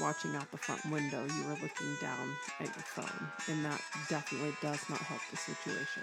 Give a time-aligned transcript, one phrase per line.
[0.00, 1.24] watching out the front window.
[1.36, 6.02] You were looking down at your phone, and that definitely does not help the situation.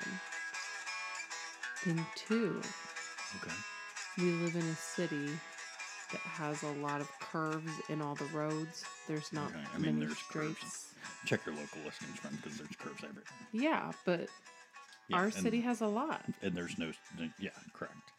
[1.78, 2.62] Thing two,
[3.42, 3.56] Okay.
[4.18, 5.28] we live in a city
[6.12, 8.84] that has a lot of curves in all the roads.
[9.08, 10.94] There's not Okay, I mean, many there's curves.
[11.26, 13.24] Check your local listings, friend, because there's curves everywhere.
[13.52, 14.30] Yeah, but
[15.10, 16.22] Yeah, our city has a lot.
[16.42, 16.92] and there's no
[17.40, 18.12] yeah correct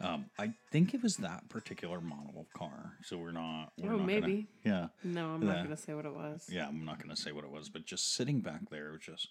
[0.00, 3.96] um i think it was that particular model of car so we're not we're Oh,
[3.98, 4.48] not maybe.
[4.64, 5.62] gonna, No, I'm not Yeah.
[5.64, 6.46] going to say what it was.
[6.50, 9.00] yeah yeah i'm not gonna say what it was but just sitting back there was
[9.00, 9.28] just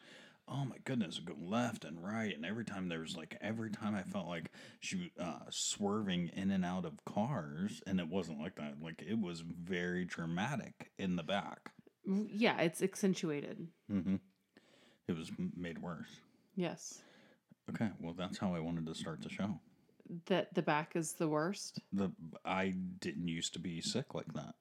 [0.48, 3.96] oh my goodness going left and right and every time there was like every time
[3.96, 8.40] i felt like she was uh swerving in and out of cars and it wasn't
[8.40, 11.72] like that like it was very dramatic in the back
[12.07, 13.68] Mm, Yeah, it's accentuated.
[13.92, 14.18] mm-hmm.
[15.07, 16.19] it was made worse
[16.56, 17.02] Yes.
[17.69, 19.59] okay well that's how i wanted to start the show
[20.28, 21.80] That the back is the worst.
[21.92, 22.12] the
[22.46, 24.54] I didn't used to be sick like that,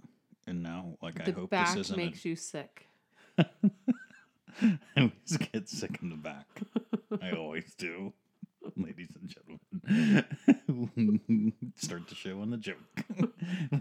[0.47, 1.97] and now like I hope back this isn't.
[1.97, 2.89] makes you sick.
[3.39, 3.45] a,
[4.63, 6.47] I always get sick in the back.
[7.21, 8.13] I always do,
[8.77, 9.29] ladies and
[9.87, 11.53] gentlemen.
[11.77, 13.05] Start the show on the joke,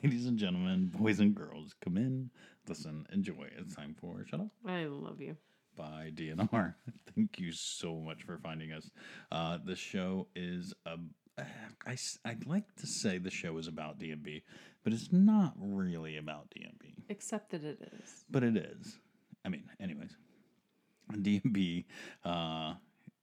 [0.03, 2.30] ladies and gentlemen, boys and girls, come in,
[2.68, 3.47] listen, enjoy.
[3.57, 5.38] It's time for shut up I love you.
[5.78, 6.74] by DNR.
[7.16, 8.90] Thank you so much for finding us.
[9.31, 10.97] Uh, the show is a.
[11.88, 14.41] I, I'd like to say the show is about DMB,
[14.83, 16.94] but it's not really about DMB.
[17.09, 18.25] Except that it is.
[18.29, 18.99] But it is.
[19.45, 20.16] I mean, anyways,
[21.11, 21.85] DMB.
[22.23, 22.75] Uh,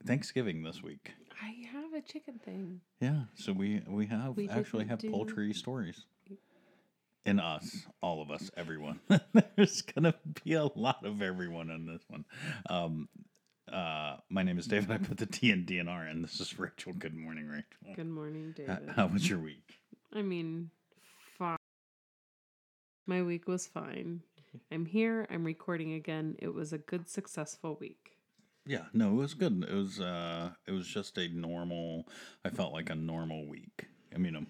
[0.07, 1.13] Thanksgiving this week.
[1.43, 2.81] I have a chicken thing.
[3.01, 6.05] Yeah, so we we have We actually have do- poultry stories.
[7.27, 8.99] In us, all of us, everyone.
[9.57, 12.25] There's gonna be a lot of everyone in this one.
[12.71, 13.09] Um,
[13.73, 14.91] uh, my name is David.
[14.91, 16.93] I put the T in DNR, and this is Rachel.
[16.93, 17.95] Good morning, Rachel.
[17.95, 18.91] Good morning, David.
[18.95, 19.81] How was your week?
[20.13, 20.71] I mean,
[21.39, 21.57] fine.
[23.07, 24.23] My week was fine.
[24.73, 25.27] I'm here.
[25.31, 26.37] I'm recording again.
[26.41, 28.17] It was a good, successful week.
[28.67, 29.65] Yeah, no, it was good.
[29.69, 32.07] It was uh, it was just a normal.
[32.45, 33.87] I felt like a normal week.
[34.15, 34.47] I mean, I'm,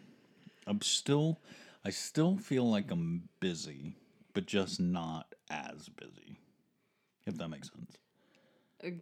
[0.66, 1.40] I'm still,
[1.84, 3.94] I still feel like I'm busy,
[4.34, 6.38] but just not as busy.
[7.26, 7.96] If that makes sense.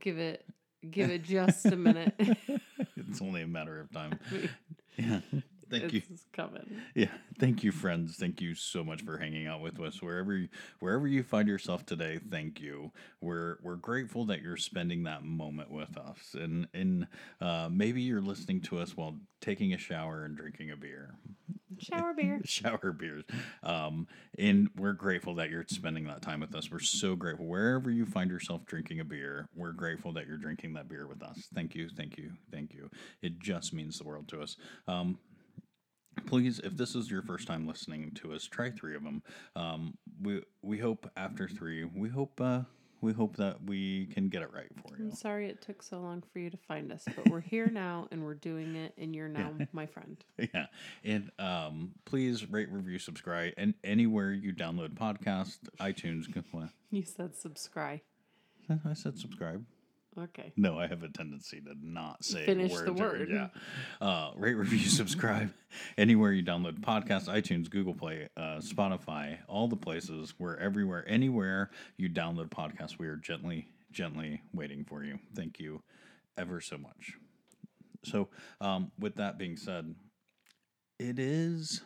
[0.01, 0.45] Give it,
[0.91, 2.15] give it just a minute.
[2.97, 4.19] it's only a matter of time.
[5.01, 5.21] Yeah.
[5.71, 6.03] Thank you.
[6.33, 6.83] coming.
[6.95, 7.11] Yeah.
[7.39, 8.17] Thank you, friends.
[8.17, 10.49] Thank you so much for hanging out with us wherever you,
[10.81, 12.19] wherever you find yourself today.
[12.31, 12.91] Thank you.
[13.21, 17.07] We're we're grateful that you're spending that moment with us, and and
[17.41, 21.15] uh, maybe you're listening to us while taking a shower and drinking a beer.
[21.79, 22.41] Shower beer.
[22.45, 23.25] shower beers.
[23.63, 24.07] Um,
[24.39, 26.71] and we're grateful that you're spending that time with us.
[26.71, 27.47] We're so grateful.
[27.47, 31.23] Wherever you find yourself drinking a beer, we're grateful that you're drinking that beer with
[31.23, 31.49] us.
[31.55, 32.91] Thank you, thank you, thank you.
[33.23, 34.57] It just means the world to us.
[34.87, 35.19] Um,
[36.27, 39.23] please, if this is your first time listening to us, try three of them.
[39.55, 42.63] Um, we we hope after three, we hope uh,
[43.01, 45.05] we hope that we can get it right for you.
[45.07, 48.09] I'm sorry it took so long for you to find us, but we're here now
[48.11, 50.17] and we're doing it, and you're now my friend.
[50.55, 50.67] yeah
[51.05, 56.27] and um please rate review subscribe and anywhere you download podcast itunes?
[56.91, 58.01] You said subscribe.
[58.71, 59.65] i said subscribe
[60.19, 60.53] Okay.
[60.57, 63.29] no i have a tendency to not say Finish the or- word.
[63.31, 63.49] yeah
[64.01, 65.53] uh rate review subscribe
[65.97, 71.71] anywhere you download podcast itunes google play uh spotify all the places we're everywhere anywhere
[71.97, 75.83] you download podcasts we are gently gently waiting for you thank you
[76.37, 77.13] ever so much
[78.05, 78.29] so
[78.61, 79.95] um with that being said
[80.99, 81.83] it is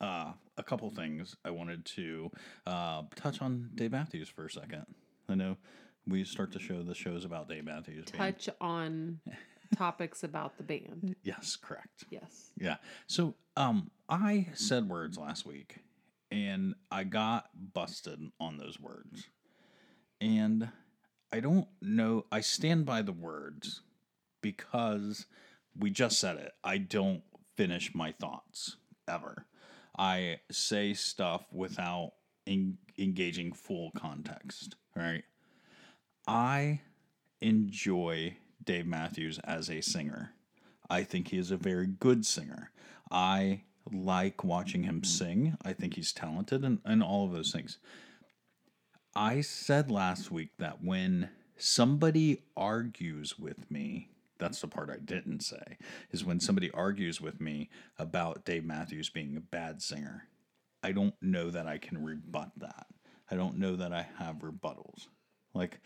[0.00, 2.30] uh, a couple things I wanted to
[2.66, 4.84] uh, touch on Dave Matthews for a second.
[5.28, 5.56] I know
[6.08, 8.06] we start to show the shows about Dave Matthews.
[8.06, 9.20] Touch on
[9.76, 11.14] topics about the band.
[11.22, 12.04] yes, correct.
[12.10, 12.50] Yes.
[12.58, 12.76] Yeah.
[13.06, 15.76] So um, I said words last week,
[16.30, 19.28] and I got busted on those words,
[20.20, 20.68] and
[21.32, 22.24] I don't know.
[22.32, 23.82] I stand by the words
[24.40, 25.26] because
[25.78, 26.52] we just said it.
[26.64, 27.22] I don't
[27.56, 28.76] finish my thoughts
[29.08, 29.46] ever.
[29.98, 32.12] I say stuff without
[32.46, 34.76] en- engaging full context.
[34.94, 35.24] Right.
[36.28, 36.82] I
[37.40, 40.34] enjoy Dave Matthews as a singer.
[40.90, 42.70] I think he is a very good singer.
[43.10, 45.56] I like watching him sing.
[45.62, 47.78] I think he's talented and, and all of those things.
[49.16, 55.40] I said last week that when somebody argues with me, that's the part I didn't
[55.40, 55.78] say,
[56.10, 60.28] is when somebody argues with me about Dave Matthews being a bad singer.
[60.82, 62.86] I don't know that I can rebut that.
[63.30, 65.06] I don't know that I have rebuttals.
[65.54, 65.80] Like,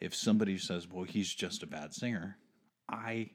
[0.00, 2.38] if somebody says, well, he's just a bad singer,
[2.88, 3.30] I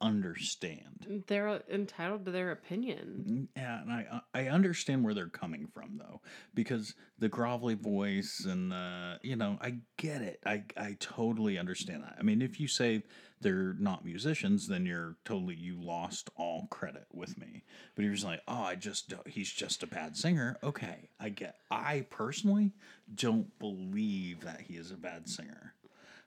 [0.00, 1.24] understand.
[1.26, 3.48] They're entitled to their opinion.
[3.56, 6.20] Yeah, and I I understand where they're coming from though,
[6.54, 10.40] because the grovelly voice and uh, you know I get it.
[10.46, 12.16] I I totally understand that.
[12.18, 13.02] I mean, if you say
[13.40, 17.64] they're not musicians, then you're totally you lost all credit with me.
[17.94, 20.56] But if you're just like, oh, I just he's just a bad singer.
[20.62, 21.56] Okay, I get.
[21.70, 22.72] I personally
[23.14, 25.74] don't believe that he is a bad singer.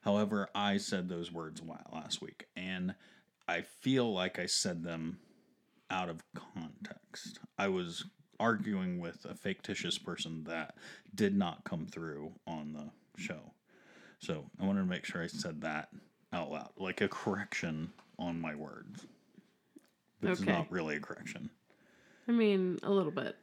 [0.02, 1.62] However, I said those words
[1.92, 2.96] last week, and
[3.48, 5.20] I feel like I said them
[5.90, 7.40] out of context.
[7.58, 8.06] I was
[8.40, 10.76] arguing with a fictitious person that
[11.14, 12.90] did not come through on the
[13.22, 13.54] show.
[14.20, 15.90] So I wanted to make sure I said that
[16.34, 19.06] out loud, like a correction on my words.
[20.24, 20.52] It's Okay.
[20.52, 21.50] not really a correction.
[22.28, 23.36] I mean, a little bit.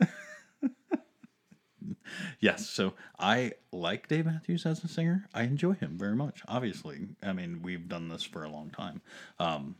[2.40, 5.28] Yes, so I like Dave Matthews as a singer.
[5.34, 6.42] I enjoy him very much.
[6.48, 9.00] Obviously, I mean we've done this for a long time,
[9.38, 9.76] um,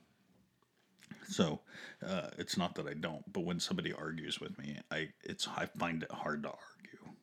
[1.29, 1.61] so
[2.07, 3.31] uh, it's not that I don't.
[3.33, 7.15] But when somebody argues with me, I it's I find it hard to argue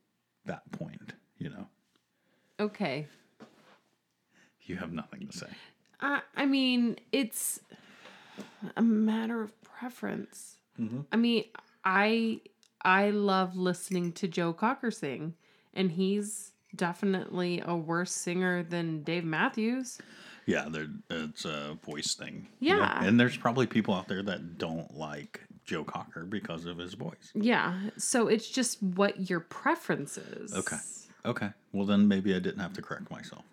[0.45, 1.13] that point.
[1.37, 1.67] You know,
[2.59, 3.07] Okay.
[4.63, 5.47] you have nothing to say.
[6.01, 7.59] I I mean, it's
[8.75, 10.57] a matter of preference.
[11.11, 11.45] I mean,
[11.85, 12.41] I
[12.85, 15.33] I love listening to Joe Cocker sing,
[15.73, 19.97] and he's definitely a worse singer than Dave Matthews.
[20.45, 20.69] Yeah,
[21.09, 22.47] it's a voice thing.
[22.59, 22.79] you know?
[22.79, 23.03] Yeah.
[23.03, 27.31] and there's probably people out there that don't like Joe Cocker because of his voice.
[27.33, 30.53] Yeah, so it's just what your preference is.
[30.53, 30.77] Okay.
[31.25, 31.49] Okay.
[31.73, 33.43] Well, then maybe I didn't have to correct myself.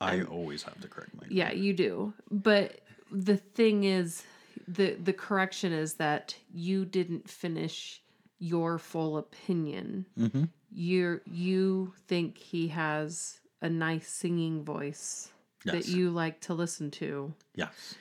[0.00, 1.32] I always have to correct myself.
[1.32, 2.12] Yeah, you do.
[2.30, 2.80] But
[3.10, 4.22] the thing is
[4.68, 8.02] the the correction is that you didn't finish
[8.38, 10.06] your full opinion.
[10.18, 10.48] Mhm.
[10.70, 15.30] You you think he has a nice singing voice
[15.64, 15.74] Yes.
[15.86, 17.32] that you like to listen to.
[17.54, 17.94] Yes.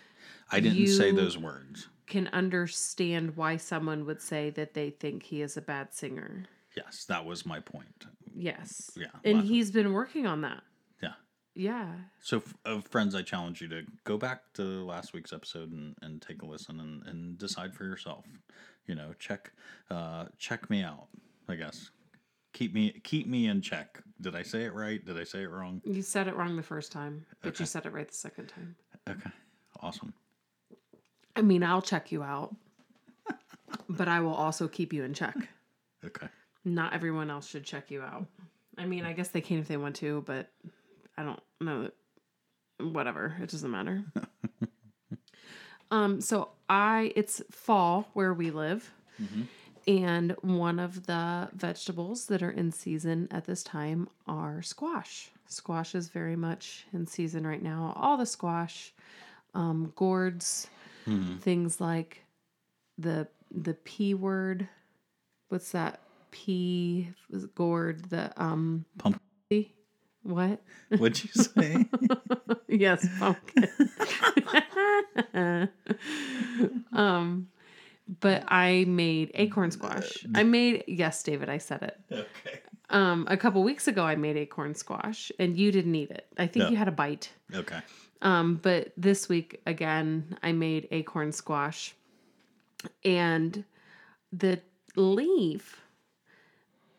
[0.52, 1.88] I didn't say those words.
[2.08, 6.46] Can understand why someone would say that they think he is a bad singer.
[6.76, 8.06] Yes, that was my point.
[8.36, 8.92] Yes.
[8.98, 10.64] Yeah, And he's been working on that.
[11.56, 11.94] Yeah.
[12.20, 15.96] So, f- uh, friends, I challenge you to go back to last week's episode and,
[16.02, 18.26] and take a listen and, and decide for yourself.
[18.88, 19.52] You know, check
[19.92, 21.08] uh, check me out.
[21.48, 21.92] I guess
[22.54, 24.02] keep me keep me in check.
[24.20, 25.04] Did I say it right?
[25.06, 25.82] Did I say it wrong?
[25.86, 27.62] You said it wrong the first time, but Okay.
[27.62, 28.76] you said it right the second time.
[29.10, 29.30] Okay,
[29.82, 30.14] awesome.
[31.36, 32.56] I mean, I'll check you out,
[33.90, 35.36] but I will also keep you in check.
[36.06, 36.28] Okay,
[36.66, 38.26] Not everyone else should check you out.
[38.78, 40.50] I mean, I guess they can if they want to, but
[41.18, 41.90] I don't know.
[42.80, 44.04] Whatever, it doesn't matter.
[45.92, 48.92] um, so I it's fall where we live,
[49.88, 55.30] and one of the vegetables that are in season at this time are squash.
[55.48, 57.94] Squash is very much in season right now.
[57.96, 58.94] All the squash,
[59.54, 60.68] um, gourds,
[61.42, 62.24] things like
[62.98, 64.68] the the p word.
[65.50, 66.00] What's that?
[66.32, 67.10] P
[67.56, 68.10] gourd.
[68.10, 68.86] The um.
[68.98, 69.68] pumpkin.
[70.24, 70.62] What?
[70.98, 71.86] What'd you say?
[72.70, 73.70] yes, pumpkin.
[76.94, 77.48] um,
[78.22, 80.26] but I made acorn squash.
[80.36, 82.00] I made yes, David, I said it.
[82.12, 82.60] okay.
[82.90, 86.28] Um, a couple weeks ago, I made acorn squash, and you didn't eat it.
[86.38, 86.70] I think No.
[86.70, 87.32] you had a bite.
[87.54, 87.80] Okay.
[88.22, 91.96] Um, but this week again, I made acorn squash,
[93.04, 93.64] and
[94.32, 94.62] the
[94.96, 95.82] leaf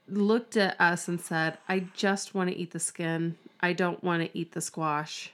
[0.09, 3.37] looked at us and said, "I just want to eat the skin.
[3.61, 5.31] I don't want to eat the squash."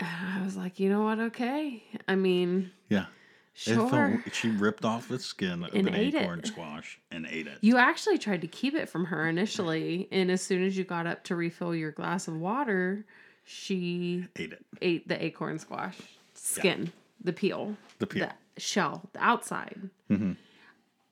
[0.00, 0.08] And
[0.40, 1.18] I was like, "You know what?
[1.20, 1.82] Okay.
[2.08, 3.06] I mean, Yeah.
[3.54, 6.22] Sure." felt- she ripped off the skin of And an ate it.
[6.22, 7.58] acorn squash and ate it.
[7.60, 11.06] You actually tried to keep it from her initially, and as soon as you got
[11.06, 13.04] up to refill your glass of water,
[13.44, 14.64] she ate it.
[14.80, 15.98] ate the acorn squash
[16.34, 16.92] skin,
[17.22, 18.30] the peel, The peel.
[18.54, 19.90] the shell, the outside.
[20.10, 20.36] Mhm.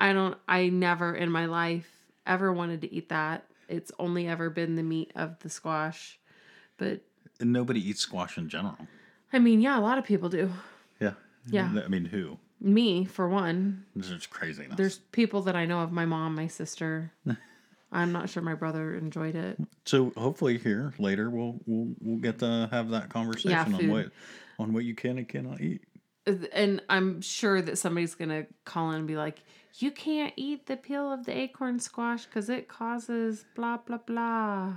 [0.01, 0.39] I don't.
[0.49, 2.00] I never in my life
[2.31, 3.45] ever wanted to eat that.
[3.69, 6.19] It's only ever been the meat of the squash,
[6.79, 7.03] but
[7.41, 8.79] And nobody eats squash in general.
[9.33, 10.51] I mean, yeah, a lot of people do.
[11.01, 11.13] Yeah.
[11.51, 11.71] Yeah.
[11.85, 12.39] I mean, who?
[12.61, 13.85] Me, for one.
[13.95, 14.77] This is craziness.
[14.77, 15.93] There's people that I know of.
[15.93, 17.13] My mom, my sister.
[17.93, 19.59] I'm not sure my brother enjoyed it.
[19.85, 24.11] So hopefully here later we'll we'll we'll get to have that conversation on what
[24.59, 25.83] on what you can and cannot eat.
[26.53, 29.43] And I'm sure that somebody's gonna call in and be like,
[29.79, 34.75] "You can't eat the peel of the acorn squash because it causes blah blah blah."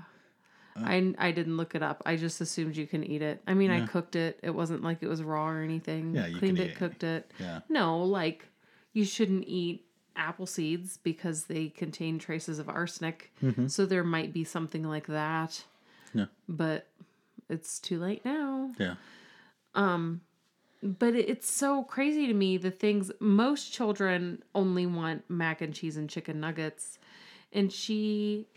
[0.76, 2.02] I I didn't look it up.
[2.06, 3.42] I just assumed you can eat it.
[3.46, 4.40] I mean, I cooked it.
[4.42, 6.16] It wasn't like it was raw or anything.
[6.16, 7.32] Yeah, you cleaned it, cooked it.
[7.40, 7.60] Yeah.
[7.70, 8.48] No, like
[8.94, 13.32] you shouldn't eat apple seeds because they contain traces of arsenic.
[13.68, 15.64] So there might be something like that.
[16.10, 16.20] Mm-hmm.
[16.20, 16.26] Yeah.
[16.48, 16.88] But
[17.50, 18.72] it's too late now.
[18.80, 18.96] Yeah.
[20.84, 25.96] But it's so crazy to me the things most children only want mac and cheese
[25.96, 27.00] and chicken nuggets.
[27.54, 28.48] And she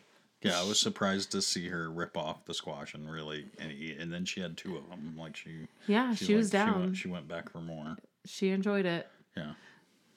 [0.43, 3.99] Yeah, I was surprised to see her rip off the squash and really and eat,
[3.99, 5.15] and then she had two of them.
[5.17, 6.81] Like she, yeah, she, was like- down.
[6.81, 7.97] went, she went back for more.
[8.25, 9.09] she enjoyed it.
[9.37, 9.53] Yeah,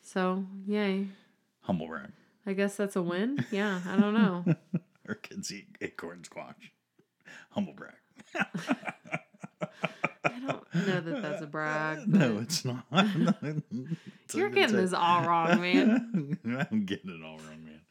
[0.01, 1.07] So, yay.
[1.61, 2.11] humble brag.
[2.45, 3.45] I guess that's a win.
[3.51, 4.45] Yeah, I don't know.
[5.05, 6.71] Her kids eat acorn squash.
[7.51, 7.93] Humble brag.
[10.23, 11.99] I don't know that that's a brag.
[12.07, 12.85] No, it's not.
[12.91, 16.37] It's You're getting this all wrong, man.
[16.71, 17.81] I'm getting it all wrong, man.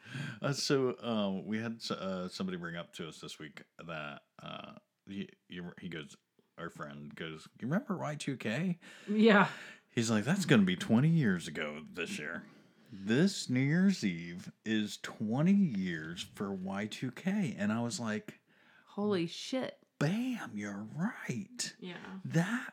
[0.40, 4.72] Uh, so um, we had uh, somebody bring up to us this week that uh,
[5.08, 6.16] he, he he goes,
[6.58, 8.76] our friend goes, you remember Y2K?
[9.08, 9.48] Yeah.
[9.90, 12.44] He's like, that's going to be 20 years ago this year.
[12.92, 17.56] This New Year's Eve is 20 years for Y2K.
[17.58, 18.38] And I was like,
[18.86, 19.76] Holy shit.
[19.98, 21.72] Bam, you're right.
[21.80, 21.94] Yeah.
[22.24, 22.72] That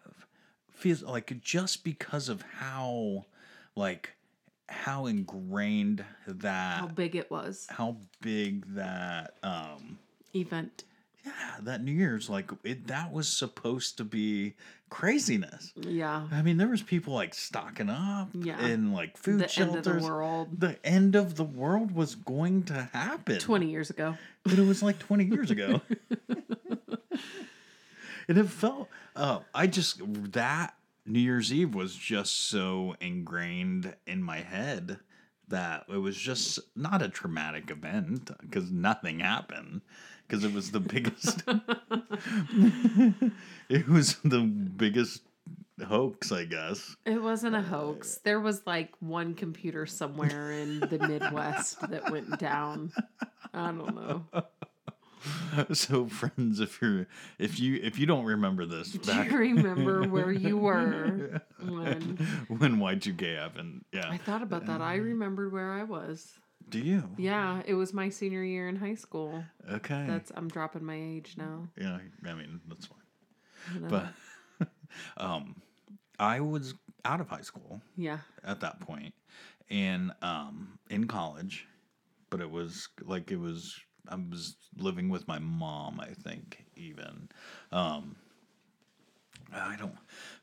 [0.72, 3.26] feels like just because of how,
[3.76, 4.12] like,
[4.68, 7.68] how ingrained that, How big it was.
[7.70, 10.00] how big that, um,
[10.34, 10.84] Event.
[11.26, 14.54] yeah, that New Year's, like, it, that was supposed to be
[14.90, 15.72] craziness.
[15.76, 16.28] Yeah.
[16.32, 18.60] I mean, there was people like stocking up Yeah.
[18.66, 19.88] in like food The end shelters.
[19.88, 20.60] of the world.
[20.60, 23.40] The end of the world was going to happen.
[23.40, 24.18] 20 years ago.
[24.44, 25.82] but it was like 20 years ago.
[28.28, 30.02] and it felt, uh, I just,
[30.34, 35.00] that New Year's Eve was just so ingrained in my head
[35.48, 39.82] that it was just not a traumatic event because nothing happened
[40.28, 41.44] because it was the biggest,
[43.70, 45.22] it was the biggest
[45.88, 46.96] hoax, I guess.
[47.06, 48.20] It wasn't a hoax.
[48.24, 52.92] There was like one computer somewhere in the Midwest that went down.
[53.54, 54.26] I don't know.
[55.74, 57.08] So, friends, if you're
[57.40, 62.02] if you if you don't remember this, Do back you remember where you were when
[62.50, 64.10] when Y2K happened, yeah.
[64.10, 64.82] I thought about that?
[64.82, 66.40] I remembered where I was.
[66.68, 67.10] Do you?
[67.18, 69.44] Yeah, it was my senior year in high school.
[69.72, 70.06] Okay.
[70.08, 71.68] That's I'm dropping my age now.
[71.80, 72.00] yeah.
[72.26, 73.90] I mean, that's fine.
[73.90, 74.68] But
[75.18, 75.62] um,
[76.20, 79.14] I was out of high school yeah, at that point,
[79.70, 81.68] and um, in college,
[82.30, 83.80] but it was like it was.
[84.10, 87.30] I was living with my mom, I think, even.
[87.72, 88.16] Um,
[89.54, 89.96] I don't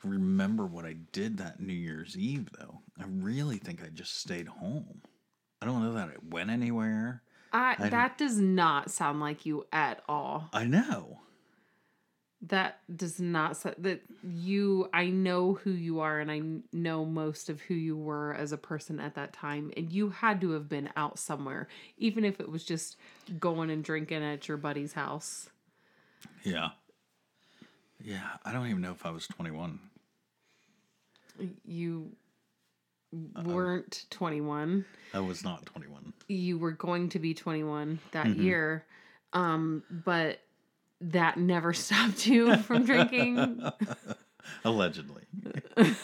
[0.05, 2.81] remember what I did that New Year's Eve, though.
[3.01, 5.03] I really think I just stayed home.
[5.61, 7.23] I don't know that I went anywhere.
[7.53, 10.49] I, I- that does not sound like you at all.
[10.53, 11.21] I know.
[12.49, 14.89] That does not that you.
[14.93, 18.57] I know who you are, and I know most of who you were as a
[18.59, 21.69] person at that time, and you had to have been out somewhere,
[21.99, 22.97] even if it was just
[23.39, 25.51] going and drinking at your buddy's house.
[26.43, 26.71] Yeah.
[28.03, 28.27] Yeah.
[28.45, 29.79] I don't even know if I was 21.
[31.65, 32.11] You
[33.45, 34.85] weren't twenty one.
[35.15, 36.13] I was not 21.
[36.29, 38.43] you were going to be 21 that Mm-hmm.
[38.43, 38.85] year
[39.35, 40.41] um but
[41.11, 43.63] that never stopped you from drinking?
[44.65, 45.23] Allegedly.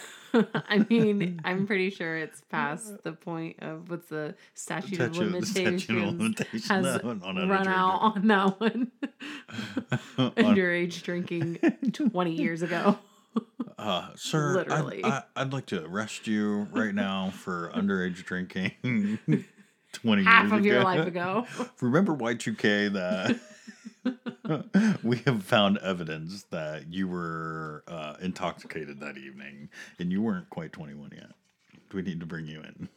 [0.68, 5.84] i mean i'm pretty sure it's past the point of what's the statute of limitations,
[5.84, 6.68] statute of limitations.
[6.68, 8.92] has run out on that one.
[10.18, 11.58] Underage drinking
[11.92, 12.98] 20 years ago.
[13.78, 15.02] Uh, sir, Literally.
[15.02, 19.18] I'd, I, I'd like to arrest you right now for underage drinking
[19.92, 21.46] 20 half years of your life ago.
[21.80, 23.40] Remember Y2K that
[25.02, 30.72] we have found evidence that you were uh, intoxicated that evening and you weren't quite
[30.72, 31.30] 21 yet.
[31.90, 32.88] Do we need to bring you in?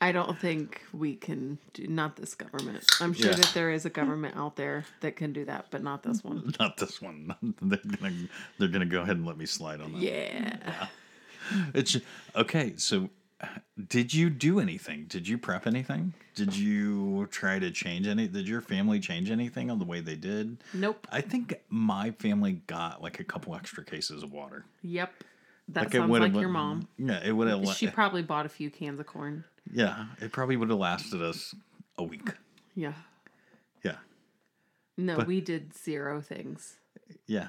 [0.00, 2.84] I don't think we can do not this government.
[3.00, 3.36] I'm sure Yeah.
[3.36, 6.52] that there is a government out there that can do that, but not this one.
[6.60, 7.32] Not this one.
[7.62, 10.02] they're gonna they're gonna go ahead and let me slide on that.
[10.02, 10.86] Yeah.
[11.74, 11.96] It's
[12.34, 12.72] okay.
[12.76, 13.10] So,
[13.88, 15.06] did you do anything?
[15.08, 16.14] Did you prep anything?
[16.34, 18.28] Did you try to change any?
[18.28, 20.58] Did your family change anything on the way they did?
[20.72, 21.06] Nope.
[21.10, 24.64] I think my family got like a couple extra cases of water.
[24.82, 25.12] Yep.
[25.68, 26.88] That Like sounds like your mom.
[26.98, 27.66] Yeah, it would have.
[27.76, 29.44] She probably bought a few cans of corn.
[29.72, 31.54] yeah, it probably would have lasted us
[31.98, 32.28] a week.
[32.74, 32.94] Yeah.
[33.84, 33.96] Yeah.
[34.98, 36.76] No, But- we did zero things.
[37.26, 37.48] Yeah.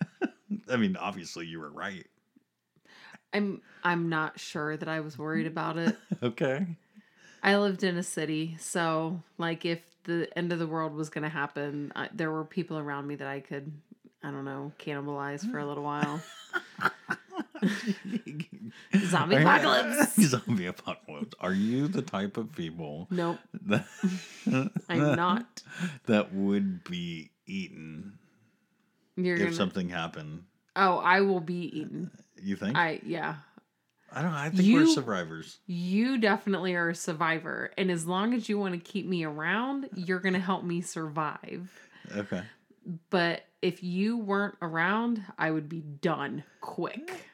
[0.70, 2.06] I mean, obviously you were right.
[3.32, 5.96] I'm I'm not sure that I was worried about it.
[6.22, 6.66] Okay.
[7.42, 11.22] I lived in a city, so like if the end of the world was going
[11.22, 13.72] to happen, I, there were people around me that I could
[14.22, 16.20] I don't know, cannibalize for a little while.
[18.96, 20.16] Zombie Are you- apocalypse.
[20.20, 21.34] Zombie apocalypse.
[21.40, 23.86] Are you the type of people Nope, that
[24.88, 25.62] I'm not.
[26.06, 28.18] that would be eaten
[29.16, 29.52] You're if gonna.
[29.54, 30.44] something happened?
[30.80, 32.10] Oh, I will be eaten.
[32.42, 32.76] You think?
[32.76, 33.36] I yeah.
[34.12, 34.32] I don't.
[34.32, 35.58] I think we're survivors.
[35.66, 39.90] You definitely are a survivor, and as long as you want to keep me around,
[39.94, 41.70] you're gonna help me survive.
[42.16, 42.42] Okay.
[43.10, 47.29] But if you weren't around, I would be done quick.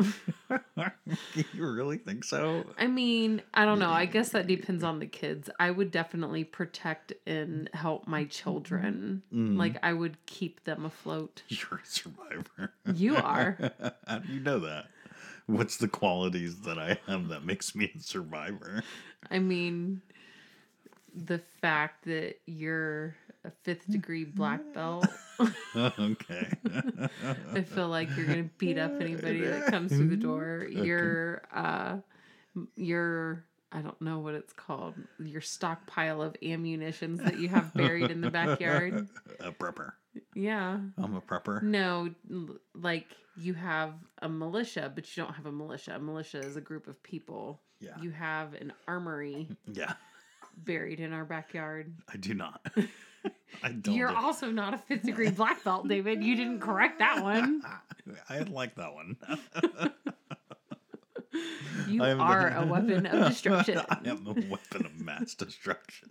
[1.52, 2.66] you really think so?
[2.78, 3.90] I mean, I don't know.
[3.90, 5.50] I guess that depends on the kids.
[5.58, 9.22] I would definitely protect and help my children.
[9.32, 9.56] Mhm.
[9.56, 11.42] Like I would keep them afloat.
[11.48, 12.72] You're a survivor.
[12.94, 13.58] You are.
[14.06, 14.86] How do you know that?
[15.46, 18.82] What's the qualities that I have that makes me a survivor?
[19.30, 20.00] I mean,
[21.14, 25.06] the fact that you're a fifth degree black belt,
[25.76, 26.48] okay.
[27.52, 30.66] I feel like you're gonna beat up anybody that comes through the door.
[30.70, 31.96] You're, uh,
[32.76, 33.44] you're.
[33.72, 34.94] I don't know what it's called.
[35.20, 39.08] Your stockpile of ammunitions that you have buried in the backyard.
[39.40, 39.92] A prepper.
[40.34, 40.80] Yeah.
[40.98, 41.62] I'm a prepper.
[41.62, 42.12] No,
[42.74, 45.94] like you have a militia, but you don't have a militia.
[45.94, 47.60] A militia is a group of people.
[47.78, 47.90] Yeah.
[48.02, 49.92] You have an armory Yeah.
[50.64, 51.92] Buried in our backyard.
[52.12, 52.64] I do not.
[53.62, 53.94] I don't.
[53.94, 56.22] You're do- also not a fifth degree black belt, David.
[56.22, 57.62] You didn't correct that one.
[58.28, 59.16] I like that one.
[61.86, 63.80] You I am are the- a weapon of destruction.
[63.88, 66.08] I am a weapon of mass destruction.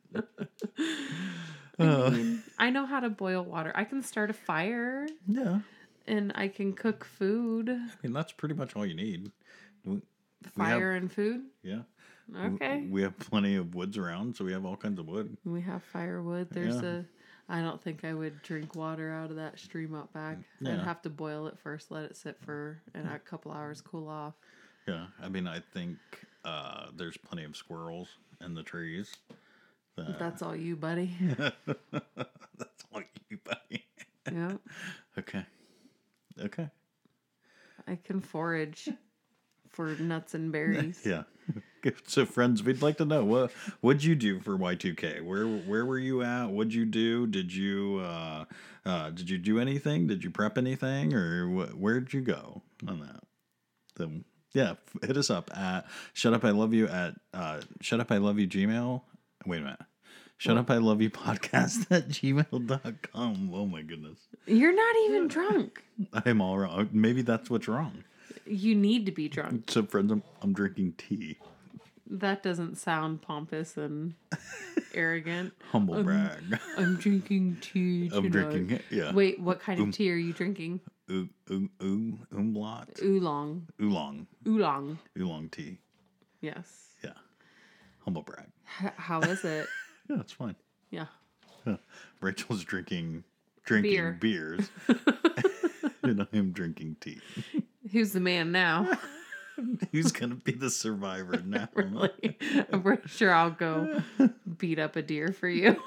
[1.78, 3.72] I, mean, I know how to boil water.
[3.76, 5.60] I can start a fire yeah.
[6.08, 7.70] and I can cook food.
[7.70, 9.32] I mean, that's pretty much all you need.
[9.86, 10.02] We- We
[10.64, 11.42] have- Fire and food.
[11.64, 11.82] yeah.
[12.38, 12.86] Okay.
[12.90, 15.36] We have plenty of woods around, so we have all kinds of wood.
[15.46, 16.50] We have firewood.
[16.52, 16.90] There's Yeah.
[16.90, 17.04] a.
[17.52, 20.38] I don't think I would drink water out of that stream out back.
[20.62, 20.74] Yeah.
[20.74, 24.08] I'd have to boil it first, let it sit for and a couple hours, cool
[24.08, 24.36] off.
[24.88, 25.08] Yeah.
[25.20, 25.98] I mean, I think
[26.46, 29.16] uh, there's plenty of squirrels in the trees.
[29.98, 31.12] that- That's all you, buddy.
[31.92, 33.86] That's all you, buddy.
[34.32, 34.54] yeah,
[35.18, 35.44] Okay.
[36.40, 36.70] Okay.
[37.88, 38.90] I can forage
[39.70, 41.02] for nuts and berries.
[41.06, 41.24] Yeah.
[42.08, 45.22] So, friends, we'd like to know what what'd you do for Y two K?
[45.22, 46.48] Where where were you at?
[46.48, 47.28] What'd you do?
[47.28, 48.46] Did you uh,
[48.86, 50.08] uh, did you do anything?
[50.08, 53.22] Did you prep anything, or wh- where'd you go on that?
[53.98, 54.10] So,
[54.54, 58.18] yeah, hit us up at shut up I love you at uh, shut up I
[58.18, 59.02] love you Gmail.
[59.46, 59.80] Wait a minute.
[60.38, 63.52] Shut up I love you podcast at gmail.com.
[63.54, 64.20] Oh my goodness.
[64.46, 65.84] You're not even drunk.
[66.26, 66.90] I'm all wrong.
[66.92, 68.04] Maybe that's what's wrong.
[68.46, 69.70] You need to be drunk.
[69.70, 71.38] So, friends, I'm, I'm drinking tea.
[72.10, 74.16] That doesn't sound pompous and
[74.96, 75.54] arrogant.
[75.72, 76.60] Humble brag.
[76.78, 78.10] I'm drinking tea.
[78.14, 78.32] I'm tonight.
[78.32, 78.82] drinking it.
[78.90, 79.14] Yeah.
[79.14, 80.80] Wait, what kind of um, tea are you drinking?
[81.50, 83.68] Umlaut Oolong.
[83.82, 84.98] oolong Oolong.
[85.20, 85.78] oolong tea.
[86.42, 86.90] Yes.
[87.04, 87.14] Yeah,
[88.06, 88.46] humble brag.
[88.84, 89.68] H- how is it?
[90.10, 90.56] Yeah, it's fine.
[90.90, 91.06] Yeah.
[92.20, 93.24] Rachel's drinking
[93.64, 94.18] drinking Beer.
[94.20, 94.70] beers,
[96.04, 97.20] and I'm drinking tea.
[97.92, 98.98] Who's the man now?
[99.92, 101.70] Who's gonna be the survivor now?
[101.76, 102.38] really?
[102.72, 104.02] I'm pretty sure I'll go
[104.58, 105.82] beat up a deer for you.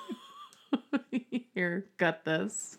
[1.55, 2.79] Here, got this.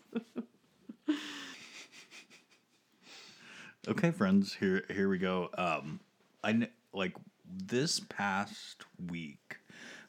[3.86, 5.50] Okay, friends, here here we go.
[5.58, 6.00] Um,
[6.42, 7.14] I kn- like
[7.46, 9.56] this past week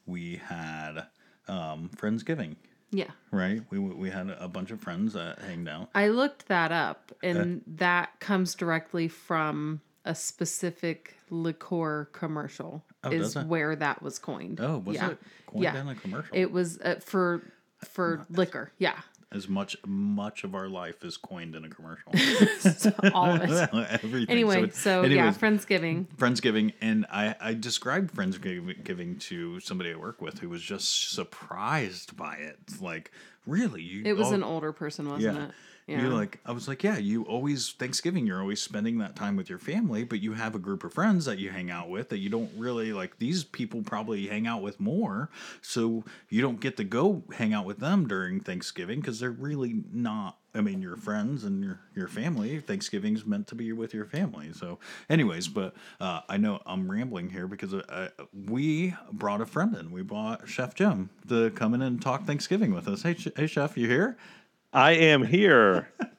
[0.06, 1.08] we had
[1.48, 2.56] um friendsgiving,
[2.92, 3.12] Yeah.
[3.32, 3.62] right?
[3.70, 5.90] We we had a bunch of friends that hanged out.
[5.94, 12.84] I looked that up, and that comes directly from a specific liqueur commercial.
[13.04, 14.60] Oh, is where that was coined.
[14.62, 15.10] Oh, was yeah.
[15.12, 15.82] it coined Yeah.
[15.82, 16.36] in a commercial?
[16.36, 17.42] It was uh, for
[17.84, 18.72] for liquor.
[18.78, 18.98] Yeah.
[19.32, 22.12] as much much of our life is coined in a commercial.
[23.14, 23.70] All of it.
[24.04, 24.30] Everything.
[24.30, 26.08] Anyway, it- so, yeah, anyways, Friendsgiving.
[26.16, 32.16] Friendsgiving, and I, I described Friendsgiving to somebody I work with who was just surprised
[32.16, 32.58] by it.
[32.82, 33.12] Like
[33.46, 33.82] really?
[33.82, 35.46] You It was an older person, wasn't Yeah.
[35.46, 35.52] it?
[35.88, 39.50] You're like, I was like, yeah, you always, Thanksgiving, you're always spending that time with
[39.50, 42.18] your family, but you have a group of friends that you hang out with that
[42.18, 43.20] you don't really like.
[43.20, 45.30] These people probably hang out with more.
[45.62, 49.84] So you don't get to go hang out with them during Thanksgiving because they're really
[49.92, 50.40] not.
[50.56, 52.60] I mean, your friends and your, your family.
[52.62, 54.54] Thanksgiving's meant to be with your family.
[54.54, 58.10] So, anyways, but uh, I know I'm rambling here because uh,
[58.48, 59.92] we brought a friend in.
[59.92, 63.04] We brought Chef Jim to come in and talk Thanksgiving with us.
[63.04, 64.18] Hey, hey, Chef, you here?
[64.76, 65.88] I am here.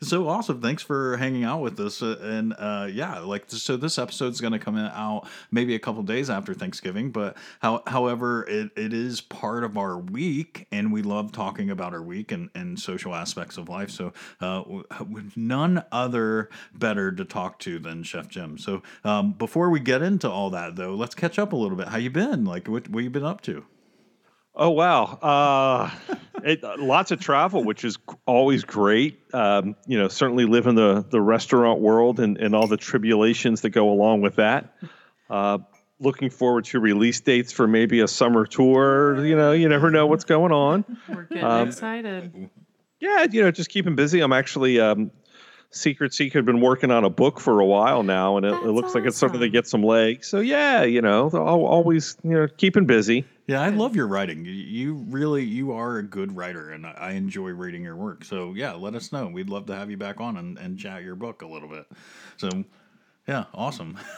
[0.00, 0.62] So awesome!
[0.62, 3.76] Thanks for hanging out with us, uh, and uh, yeah, like so.
[3.76, 8.44] This episode's going to come out maybe a couple days after Thanksgiving, but how, however,
[8.48, 12.48] it, it is part of our week, and we love talking about our week and,
[12.54, 13.90] and social aspects of life.
[13.90, 14.62] So, uh,
[15.36, 18.56] none other better to talk to than Chef Jim.
[18.56, 21.88] So, um, before we get into all that, though, let's catch up a little bit.
[21.88, 22.46] How you been?
[22.46, 23.66] Like, what what you been up to?
[24.60, 25.90] Oh wow, uh,
[26.42, 29.20] it, lots of travel, which is always great.
[29.32, 33.60] Um, you know, certainly live in the the restaurant world and, and all the tribulations
[33.60, 34.74] that go along with that.
[35.30, 35.58] Uh,
[36.00, 39.24] looking forward to release dates for maybe a summer tour.
[39.24, 40.84] You know, you never know what's going on.
[41.08, 42.50] We're getting Um, excited.
[42.98, 44.18] Yeah, you know, just keeping busy.
[44.20, 45.12] I'm actually um,
[45.70, 48.70] Secret Seek had been working on a book for a while now, and it, it
[48.72, 50.26] looks like it's starting to get some legs.
[50.26, 53.24] So yeah, you know, always you know keeping busy.
[53.48, 54.44] Yeah, I love your writing.
[54.44, 58.24] You- really you are a good writer, and I I enjoy reading your work.
[58.24, 59.26] So yeah, let us know.
[59.28, 61.86] We'd love to have you back on and, and chat your book a little bit.
[62.36, 62.64] So
[63.26, 63.98] yeah, awesome.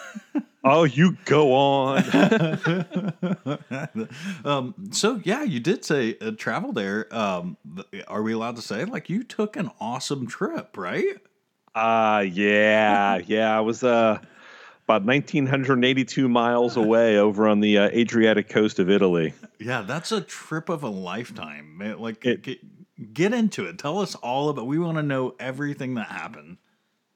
[0.63, 2.05] Oh, you go on.
[4.45, 7.07] um, so yeah, you did say uh, travel there.
[7.17, 7.57] Um,
[8.09, 11.17] are we allowed to say like you took an awesome trip, right?
[11.75, 13.57] Uh yeah, yeah.
[13.57, 14.19] I was uh
[14.91, 19.33] about 1982 miles away over on the uh, Adriatic coast of Italy.
[19.61, 21.79] Yeah, that's a trip of a lifetime.
[21.79, 21.99] man.
[21.99, 23.79] Like It- get, get into it.
[23.79, 24.67] Tell us all about.
[24.67, 26.57] We want to know everything that happened.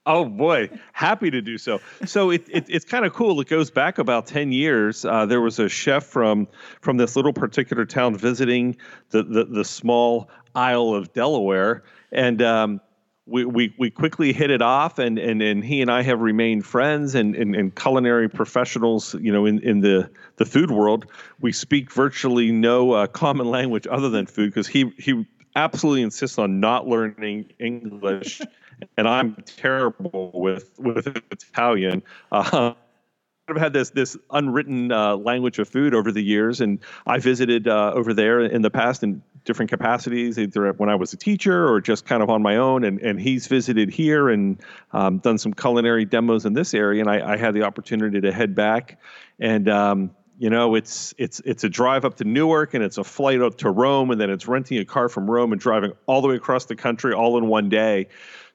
[0.06, 1.80] Oh boy, happy to do so.
[2.04, 3.40] So it, it it's kind of cool.
[3.40, 5.04] It goes back about ten years.
[5.06, 6.46] Uh, there was a chef from
[6.82, 8.76] from this little particular town visiting
[9.10, 12.80] the the, the small Isle of Delaware, and um,
[13.26, 16.66] we, we we quickly hit it off, and and and he and I have remained
[16.66, 19.14] friends and and, and culinary professionals.
[19.14, 21.06] You know, in in the the food world,
[21.40, 26.38] we speak virtually no uh, common language other than food because he he absolutely insists
[26.38, 28.40] on not learning English
[28.96, 32.02] and I'm terrible with with Italian.
[32.32, 32.74] Uh,
[33.48, 37.68] I've had this this unwritten uh, language of food over the years, and I visited
[37.68, 41.68] uh, over there in the past in different capacities, either when I was a teacher
[41.68, 42.84] or just kind of on my own.
[42.84, 44.60] And and he's visited here and
[44.92, 48.32] um, done some culinary demos in this area, and I, I had the opportunity to
[48.32, 48.98] head back
[49.38, 49.68] and.
[49.68, 53.40] Um, you know, it's it's it's a drive up to Newark and it's a flight
[53.40, 56.26] up to Rome, and then it's renting a car from Rome and driving all the
[56.28, 58.08] way across the country all in one day.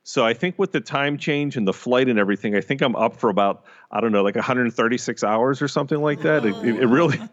[0.03, 2.95] So I think with the time change and the flight and everything, I think I'm
[2.97, 6.45] up for about I don't know, like 136 hours or something like that.
[6.45, 7.17] It, it, it really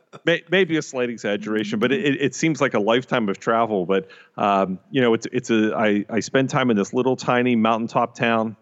[0.24, 3.86] may, maybe a slight exaggeration, but it, it seems like a lifetime of travel.
[3.86, 7.56] But um, you know, it's it's a I I spend time in this little tiny
[7.56, 8.56] mountaintop town.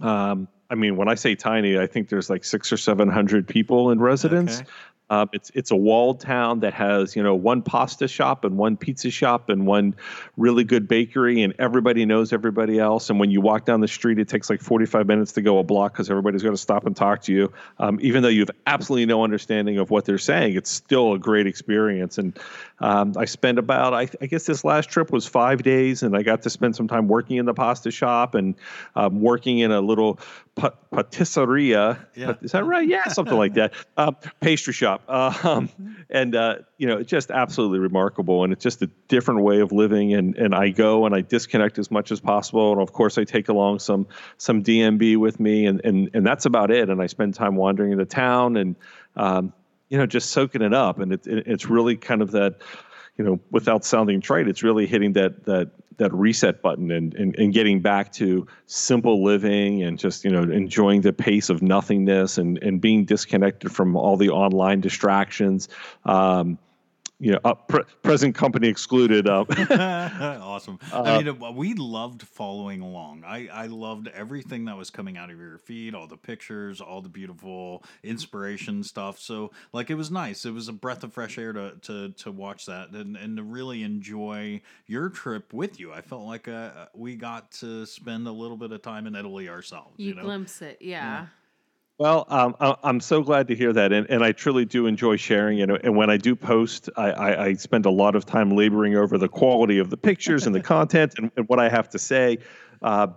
[0.00, 3.46] Um, I mean, when I say tiny, I think there's like six or seven hundred
[3.46, 4.60] people in residence.
[4.60, 4.70] Okay.
[5.08, 8.76] Um, it's it's a walled town that has you know one pasta shop and one
[8.76, 9.94] pizza shop and one
[10.36, 13.08] really good bakery and everybody knows everybody else.
[13.08, 15.62] And when you walk down the street, it takes like 45 minutes to go a
[15.62, 17.52] block because everybody's going to stop and talk to you.
[17.78, 21.18] Um, even though you have absolutely no understanding of what they're saying, it's still a
[21.18, 22.18] great experience.
[22.18, 22.36] And
[22.78, 26.22] um, I spent about I, I guess this last trip was five days, and I
[26.22, 28.54] got to spend some time working in the pasta shop and
[28.94, 30.18] um, working in a little
[30.56, 31.98] patisseria.
[32.14, 32.34] Yeah.
[32.40, 32.88] Is that right?
[32.88, 33.74] Yeah, something like that.
[33.96, 35.02] Uh, pastry shop.
[35.46, 35.68] Um,
[36.10, 38.42] and, uh, you know, it's just absolutely remarkable.
[38.42, 40.14] And it's just a different way of living.
[40.14, 42.72] And, and I go and I disconnect as much as possible.
[42.72, 44.06] And of course, I take along some
[44.38, 45.66] some DMB with me.
[45.66, 46.90] And, and, and that's about it.
[46.90, 48.76] And I spend time wandering in the town and,
[49.14, 49.52] um,
[49.88, 50.98] you know, just soaking it up.
[50.98, 52.56] And it, it, it's really kind of that,
[53.16, 57.34] you know, without sounding trite, it's really hitting that that that reset button and, and
[57.38, 62.36] and getting back to simple living and just you know enjoying the pace of nothingness
[62.36, 65.68] and and being disconnected from all the online distractions.
[66.04, 66.58] Um,
[67.18, 69.26] you know, uh, pre- present company excluded.
[69.26, 69.44] Uh,
[70.42, 70.78] awesome.
[70.92, 73.24] I mean, uh, we loved following along.
[73.26, 77.00] I, I loved everything that was coming out of your feed, all the pictures, all
[77.00, 79.18] the beautiful inspiration stuff.
[79.18, 80.44] So, like, it was nice.
[80.44, 83.42] It was a breath of fresh air to to, to watch that and, and to
[83.42, 85.92] really enjoy your trip with you.
[85.92, 89.48] I felt like uh, we got to spend a little bit of time in Italy
[89.48, 89.94] ourselves.
[89.96, 91.26] You, You, know, glimpse it, yeah.
[91.98, 95.62] Well, um, I'm so glad to hear that, and, and I truly do enjoy sharing.
[95.62, 98.96] And, and when I do post, I, I, I spend a lot of time laboring
[98.96, 101.98] over the quality of the pictures and the content and, and what I have to
[101.98, 102.38] say.
[102.82, 103.08] Uh,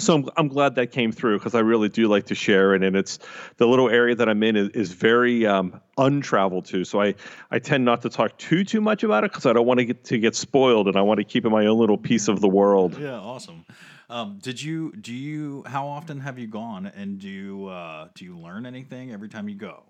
[0.00, 2.84] so I'm, I'm glad that came through because I really do like to share it,
[2.84, 3.18] and it's
[3.56, 6.84] the little area that I'm in is, is very um, untraveled to.
[6.84, 7.16] So I
[7.50, 9.84] I tend not to talk too too much about it because I don't want to
[9.84, 12.40] get to get spoiled, and I want to keep in my own little piece of
[12.40, 12.96] the world.
[12.96, 13.64] Yeah, awesome.
[14.10, 18.24] Um, did you do you how often have you gone and do you uh, do
[18.24, 19.82] you learn anything every time you go?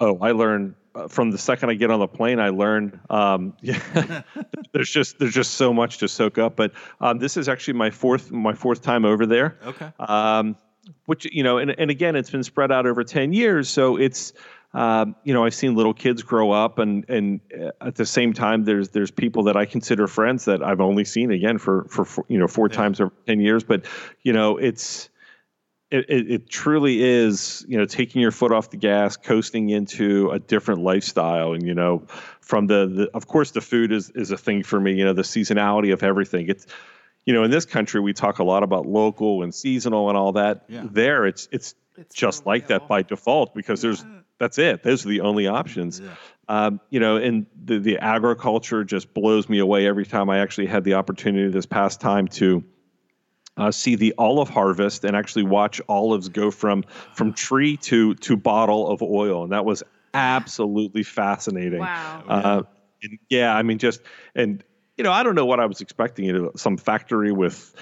[0.00, 2.38] Oh, I learn uh, from the second I get on the plane.
[2.38, 3.00] I learn.
[3.10, 4.22] Um, yeah,
[4.72, 6.56] there's just there's just so much to soak up.
[6.56, 9.58] But um, this is actually my fourth my fourth time over there.
[9.64, 9.92] Okay.
[9.98, 10.56] Um,
[11.04, 14.32] which you know, and and again, it's been spread out over ten years, so it's
[14.74, 18.32] um, you know, I've seen little kids grow up, and and uh, at the same
[18.32, 22.04] time, there's there's people that I consider friends that I've only seen again for for,
[22.04, 22.76] for you know four yeah.
[22.76, 23.64] times over ten years.
[23.64, 23.86] But
[24.22, 25.08] you know, it's
[25.90, 30.30] it, it, it, truly is, you know, taking your foot off the gas, coasting into
[30.30, 31.54] a different lifestyle.
[31.54, 32.02] And, you know,
[32.40, 35.14] from the, the of course, the food is, is a thing for me, you know,
[35.14, 36.48] the seasonality of everything.
[36.48, 36.66] It's,
[37.24, 40.32] you know, in this country, we talk a lot about local and seasonal and all
[40.32, 40.64] that.
[40.68, 40.84] Yeah.
[40.90, 44.04] There, it's, it's, it's just like that by default because there's,
[44.38, 44.82] that's it.
[44.82, 46.00] Those are the only options.
[46.00, 46.14] Yeah.
[46.48, 50.66] Um, you know, and the, the agriculture just blows me away every time I actually
[50.66, 52.64] had the opportunity this past time to,
[53.58, 58.36] uh, see the olive harvest and actually watch olives go from from tree to to
[58.36, 59.82] bottle of oil, and that was
[60.14, 61.80] absolutely fascinating.
[61.80, 62.24] Wow.
[62.28, 62.62] Uh,
[63.28, 64.00] yeah, I mean, just
[64.34, 64.62] and
[64.96, 66.24] you know, I don't know what I was expecting.
[66.24, 67.74] You know, some factory with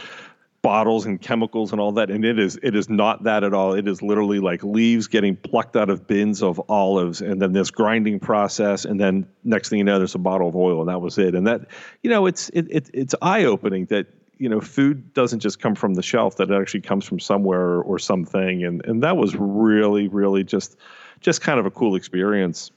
[0.63, 3.75] bottles and chemicals and all that and it is it is not that at all
[3.75, 7.71] it is literally like leaves getting plucked out of bins of olives and then this
[7.71, 11.01] grinding process and then next thing you know there's a bottle of oil and that
[11.01, 11.61] was it and that
[12.03, 14.07] you know it's it, it it's eye opening that
[14.39, 17.81] you know, food doesn't just come from the shelf; that it actually comes from somewhere
[17.81, 20.77] or something, and and that was really, really just
[21.21, 22.71] just kind of a cool experience.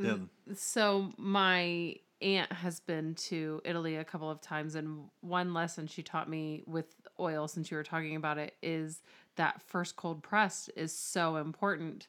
[0.00, 0.16] Yeah.
[0.54, 6.02] So my aunt has been to Italy a couple of times, and one lesson she
[6.02, 6.86] taught me with
[7.20, 9.02] oil, since you were talking about it, is
[9.36, 12.08] that first cold press is so important,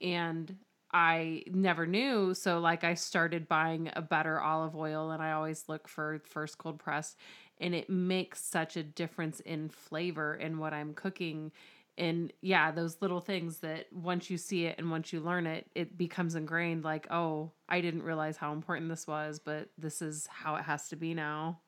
[0.00, 0.56] and
[0.92, 2.34] I never knew.
[2.34, 6.58] So, like, I started buying a better olive oil, and I always look for first
[6.58, 7.16] cold press
[7.58, 11.52] and it makes such a difference in flavor in what I'm cooking.
[11.98, 15.66] And yeah, those little things that once you see it and once you learn it,
[15.74, 20.28] it becomes ingrained like, oh, I didn't realize how important this was, but this is
[20.30, 21.60] how it has to be now.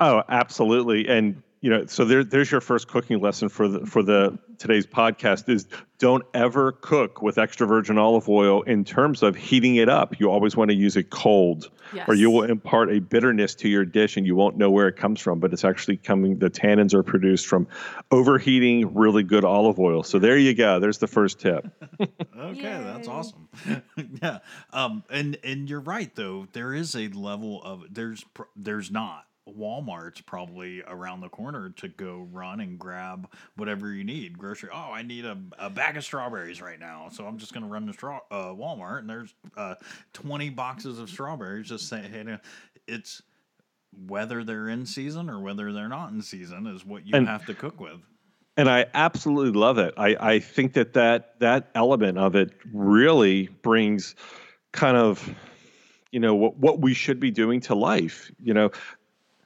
[0.00, 1.08] Oh, absolutely.
[1.08, 4.86] And you know, so there, there's your first cooking lesson for the for the today's
[4.86, 5.66] podcast is
[5.98, 10.20] don't ever cook with extra virgin olive oil in terms of heating it up.
[10.20, 12.08] You always want to use it cold, yes.
[12.08, 14.96] or you will impart a bitterness to your dish, and you won't know where it
[14.96, 15.40] comes from.
[15.40, 16.38] But it's actually coming.
[16.38, 17.66] The tannins are produced from
[18.12, 20.04] overheating really good olive oil.
[20.04, 20.78] So there you go.
[20.78, 21.66] There's the first tip.
[22.00, 22.84] okay, Yay.
[22.84, 23.48] that's awesome.
[24.22, 24.38] yeah,
[24.72, 26.46] um, and and you're right though.
[26.52, 32.26] There is a level of there's there's not Walmart's probably around the corner to go
[32.32, 34.38] run and grab whatever you need.
[34.38, 34.70] Grocery.
[34.72, 37.68] Oh, I need a, a bag of strawberries right now, so I'm just going to
[37.68, 39.74] run to straw, uh, Walmart and there's uh,
[40.12, 41.68] 20 boxes of strawberries.
[41.68, 42.38] Just saying, hey,
[42.86, 43.22] it's
[44.06, 47.46] whether they're in season or whether they're not in season is what you and, have
[47.46, 48.00] to cook with.
[48.56, 49.94] And I absolutely love it.
[49.96, 54.14] I, I think that, that that element of it really brings
[54.72, 55.34] kind of
[56.12, 58.70] you know what what we should be doing to life you know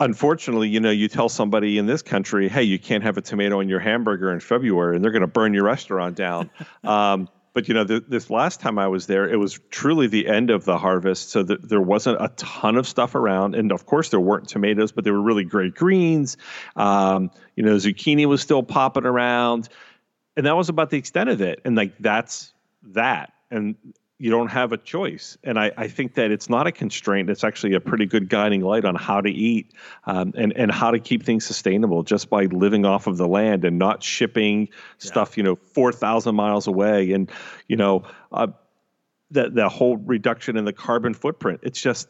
[0.02, 3.60] unfortunately, you know, you tell somebody in this country, hey, you can't have a tomato
[3.60, 6.50] in your hamburger in February, and they're going to burn your restaurant down.
[6.84, 10.26] um, but you know, the, this last time I was there, it was truly the
[10.26, 14.08] end of the harvest, so there wasn't a ton of stuff around, and of course
[14.08, 16.36] there weren't tomatoes, but they were really great greens.
[16.76, 19.68] Um, you know, zucchini was still popping around,
[20.36, 21.60] and that was about the extent of it.
[21.64, 23.76] And like that's that, and
[24.22, 25.36] you don't have a choice.
[25.42, 27.28] And I, I, think that it's not a constraint.
[27.28, 29.72] It's actually a pretty good guiding light on how to eat
[30.06, 33.64] um, and, and how to keep things sustainable just by living off of the land
[33.64, 34.74] and not shipping yeah.
[34.98, 37.10] stuff, you know, 4,000 miles away.
[37.10, 37.32] And,
[37.66, 38.46] you know, uh,
[39.32, 42.06] that the whole reduction in the carbon footprint, it's just,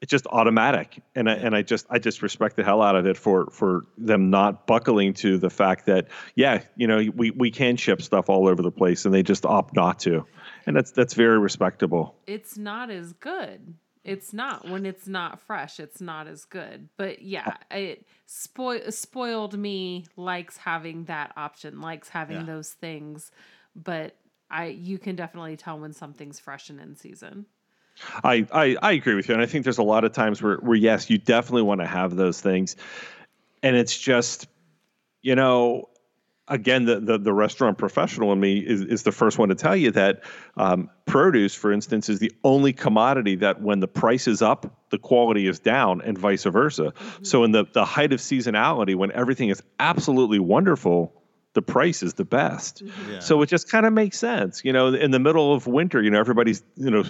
[0.00, 3.06] it's just automatic and I, and I just I just respect the hell out of
[3.06, 7.50] it for for them not buckling to the fact that yeah you know we we
[7.50, 10.26] can ship stuff all over the place and they just opt not to
[10.66, 12.16] and that's that's very respectable.
[12.26, 13.74] It's not as good.
[14.04, 15.80] It's not when it's not fresh.
[15.80, 16.88] It's not as good.
[16.96, 20.06] But yeah, it spoil spoiled me.
[20.16, 21.80] Likes having that option.
[21.80, 22.44] Likes having yeah.
[22.44, 23.32] those things.
[23.74, 24.16] But
[24.50, 27.46] I you can definitely tell when something's fresh and in season.
[28.22, 30.56] I, I I agree with you, and I think there's a lot of times where
[30.58, 32.76] where yes, you definitely want to have those things,
[33.62, 34.46] and it's just,
[35.22, 35.88] you know,
[36.48, 39.76] again, the, the, the restaurant professional in me is, is the first one to tell
[39.76, 40.22] you that
[40.56, 44.98] um, produce, for instance, is the only commodity that when the price is up, the
[44.98, 46.92] quality is down, and vice versa.
[46.96, 47.24] Mm-hmm.
[47.24, 51.12] So, in the, the height of seasonality, when everything is absolutely wonderful,
[51.56, 52.84] the price is the best.
[52.84, 53.12] Mm-hmm.
[53.12, 53.18] Yeah.
[53.20, 54.62] So it just kind of makes sense.
[54.62, 57.04] You know, in the middle of winter, you know, everybody's, you know,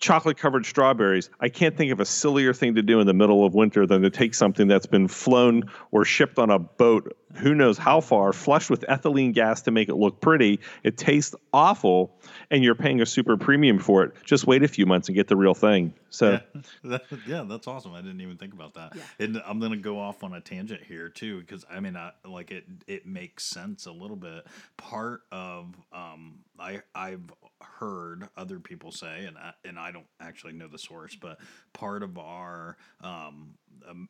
[0.00, 1.28] chocolate covered strawberries.
[1.38, 4.00] I can't think of a sillier thing to do in the middle of winter than
[4.00, 8.32] to take something that's been flown or shipped on a boat who knows how far,
[8.32, 10.60] flushed with ethylene gas to make it look pretty.
[10.82, 12.16] It tastes awful,
[12.50, 14.12] and you're paying a super premium for it.
[14.24, 15.92] Just wait a few months and get the real thing.
[16.10, 17.92] So, yeah, that, yeah that's awesome.
[17.92, 18.94] I didn't even think about that.
[18.94, 19.02] Yeah.
[19.24, 22.50] And I'm gonna go off on a tangent here too, because I mean, I, like
[22.50, 22.64] it.
[22.86, 24.46] It makes sense a little bit.
[24.76, 30.52] Part of um, I I've heard other people say, and I, and I don't actually
[30.52, 31.38] know the source, but
[31.72, 33.54] part of our um,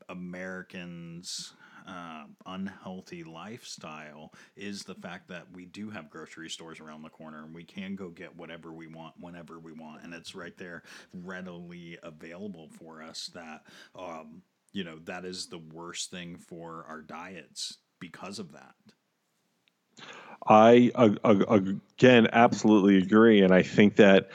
[0.08, 1.54] Americans
[1.86, 7.44] uh, unhealthy lifestyle is the fact that we do have grocery stores around the corner
[7.44, 10.02] and we can go get whatever we want whenever we want.
[10.02, 13.62] And it's right there readily available for us that
[13.94, 14.42] um,
[14.72, 18.74] you know that is the worst thing for our diets because of that.
[20.46, 21.14] I uh,
[21.48, 23.42] again absolutely agree.
[23.42, 24.30] And i think that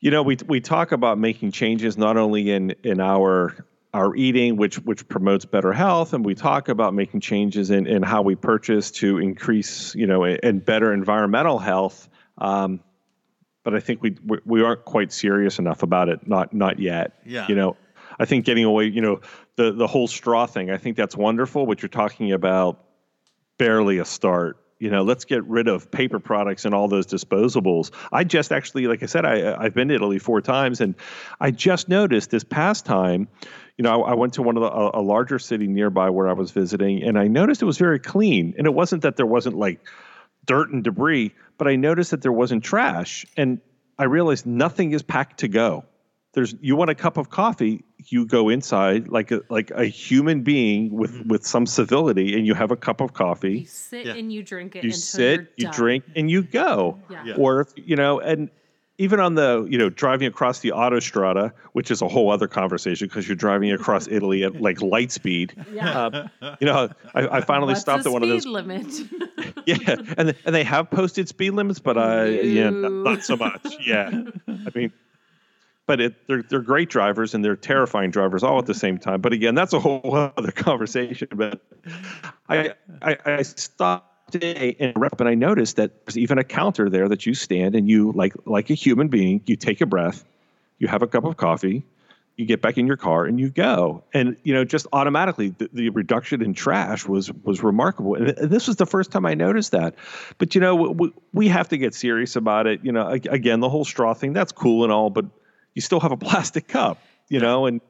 [0.00, 4.56] you know we we talk about making changes not only in in our our eating,
[4.56, 8.34] which which promotes better health, and we talk about making changes in, in how we
[8.34, 12.08] purchase to increase, you know, and better environmental health.
[12.38, 12.80] Um,
[13.64, 16.26] but I think we, we, we aren't quite serious enough about it.
[16.26, 17.12] Not not yet.
[17.26, 17.46] Yeah.
[17.48, 17.76] You know,
[18.18, 19.20] I think getting away, you know,
[19.56, 20.70] the the whole straw thing.
[20.70, 21.66] I think that's wonderful.
[21.66, 22.82] What you're talking about,
[23.58, 27.92] barely a start you know let's get rid of paper products and all those disposables
[28.10, 30.96] i just actually like i said I, i've been to italy four times and
[31.40, 33.28] i just noticed this past time
[33.78, 36.28] you know, I, I went to one of the a, a, larger city nearby where
[36.28, 38.54] I was visiting, and I noticed it was very clean.
[38.58, 39.80] And it wasn't that there wasn't like
[40.44, 43.60] dirt and debris, but I noticed that there wasn't trash, and
[43.98, 45.84] I realized nothing is packed to go.
[46.34, 50.42] There's you want a cup of coffee, you go inside like a like a human
[50.42, 51.28] being with mm-hmm.
[51.28, 53.60] with some civility, and you have a cup of coffee.
[53.60, 54.14] You sit yeah.
[54.14, 54.84] and you drink it.
[54.84, 55.74] You sit, you done.
[55.74, 56.98] drink, and you go.
[57.10, 57.24] Yeah.
[57.24, 57.34] yeah.
[57.36, 58.50] Or you know, and
[59.02, 63.08] even on the you know driving across the autostrada, which is a whole other conversation
[63.08, 65.54] because you're driving across Italy at like light speed.
[65.72, 66.04] Yeah.
[66.04, 68.46] Um, you know, I, I finally What's stopped at one of those.
[68.46, 68.86] limit.
[69.66, 73.74] yeah, and and they have posted speed limits, but I yeah, not, not so much.
[73.84, 74.92] Yeah, I mean,
[75.86, 79.20] but it, they're they're great drivers and they're terrifying drivers all at the same time.
[79.20, 81.26] But again, that's a whole other conversation.
[81.34, 81.60] But
[82.48, 86.88] I I, I stopped day in rep, and I noticed that there's even a counter
[86.88, 90.24] there that you stand and you like like a human being, you take a breath,
[90.78, 91.84] you have a cup of coffee,
[92.36, 94.02] you get back in your car and you go.
[94.14, 98.14] And you know, just automatically the, the reduction in trash was was remarkable.
[98.14, 99.94] And this was the first time I noticed that.
[100.38, 102.80] But you know, we, we have to get serious about it.
[102.82, 105.26] You know, again, the whole straw thing, that's cool and all, but
[105.74, 107.80] you still have a plastic cup, you know, and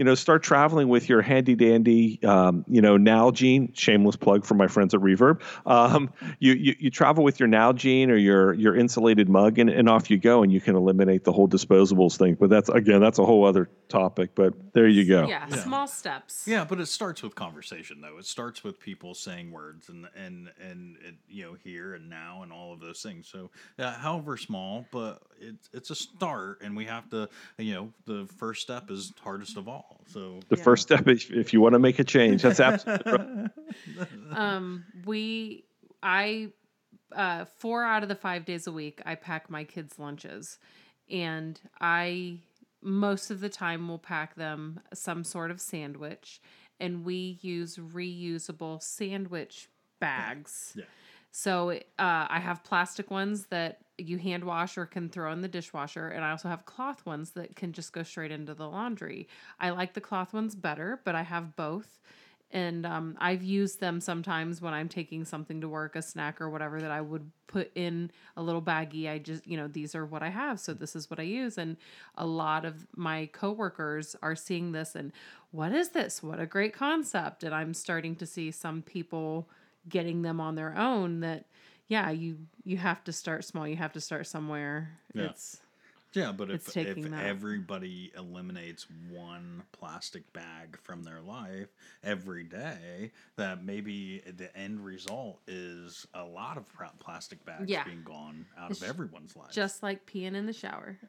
[0.00, 3.76] you know, start traveling with your handy dandy, um, you know, Nalgene.
[3.76, 5.42] Shameless plug for my friends at Reverb.
[5.66, 9.90] Um, you, you, you travel with your Nalgene or your your insulated mug, and, and
[9.90, 12.34] off you go, and you can eliminate the whole disposables thing.
[12.40, 14.30] But that's again, that's a whole other topic.
[14.34, 15.28] But there you go.
[15.28, 15.56] Yeah, yeah.
[15.56, 16.44] small steps.
[16.46, 18.16] Yeah, but it starts with conversation, though.
[18.16, 22.42] It starts with people saying words and and and, and you know here and now
[22.42, 23.28] and all of those things.
[23.28, 27.92] So, uh, however small, but it's it's a start, and we have to, you know,
[28.06, 29.89] the first step is hardest of all.
[30.06, 30.62] So the yeah.
[30.62, 32.42] first step is if you want to make a change.
[32.42, 33.50] That's absolutely right.
[34.32, 35.64] Um, we,
[36.02, 36.48] I,
[37.12, 40.58] uh, four out of the five days a week, I pack my kids' lunches,
[41.08, 42.38] and I
[42.82, 46.40] most of the time will pack them some sort of sandwich,
[46.78, 49.68] and we use reusable sandwich
[50.00, 50.72] bags.
[50.76, 50.84] Yeah.
[51.32, 55.48] So uh, I have plastic ones that you hand wash or can throw in the
[55.48, 59.28] dishwasher, and I also have cloth ones that can just go straight into the laundry.
[59.60, 62.00] I like the cloth ones better, but I have both.
[62.52, 66.50] And um, I've used them sometimes when I'm taking something to work, a snack or
[66.50, 69.08] whatever, that I would put in a little baggie.
[69.08, 71.58] I just, you know, these are what I have, so this is what I use.
[71.58, 71.76] And
[72.16, 75.12] a lot of my coworkers are seeing this and,
[75.52, 76.22] what is this?
[76.22, 77.42] What a great concept.
[77.42, 79.48] And I'm starting to see some people
[79.88, 81.44] getting them on their own that
[81.88, 85.24] yeah you you have to start small you have to start somewhere yeah.
[85.24, 85.60] it's
[86.12, 87.24] Yeah, but if, It's taking if that.
[87.26, 91.68] everybody eliminates one plastic bag from their life
[92.02, 96.64] every day, that maybe the end result is a lot of
[96.98, 97.84] plastic bags Yeah.
[97.84, 99.52] being gone out It's of everyone's life.
[99.52, 100.98] Just like peeing in the shower.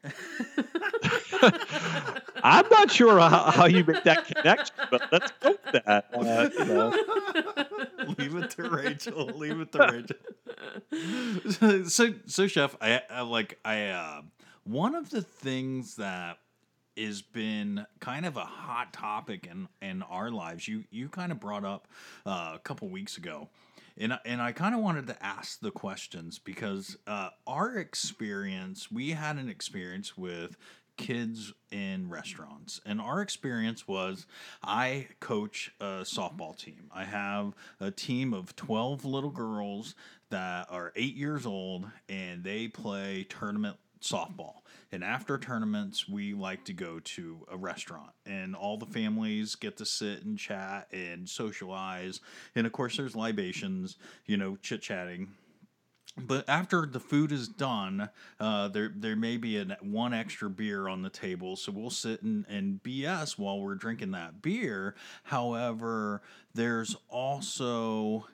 [2.44, 6.06] I'm not sure how, how you make that connection, but let's go with that.
[6.12, 8.14] Uh, you know.
[8.18, 9.26] Leave it to Rachel.
[9.26, 9.78] Leave it to
[11.52, 11.82] Rachel.
[11.88, 13.86] so, so, chef, I, I like I.
[13.88, 14.22] Uh,
[14.64, 16.38] one of the things that
[16.96, 20.68] has been kind of a hot topic in in our lives.
[20.68, 21.88] You you kind of brought up
[22.26, 23.48] uh, a couple weeks ago.
[23.98, 29.10] And, and I kind of wanted to ask the questions because uh, our experience, we
[29.10, 30.56] had an experience with
[30.96, 32.80] kids in restaurants.
[32.86, 34.26] And our experience was
[34.62, 36.90] I coach a softball team.
[36.94, 39.94] I have a team of 12 little girls
[40.30, 44.56] that are eight years old and they play tournament softball.
[44.90, 49.78] And after tournaments, we like to go to a restaurant, and all the families get
[49.78, 52.20] to sit and chat and socialize.
[52.54, 53.96] And of course, there's libations,
[54.26, 55.28] you know, chit chatting.
[56.16, 60.86] But after the food is done, uh, there there may be an, one extra beer
[60.86, 64.94] on the table, so we'll sit and, and BS while we're drinking that beer.
[65.22, 66.20] However,
[66.52, 68.26] there's also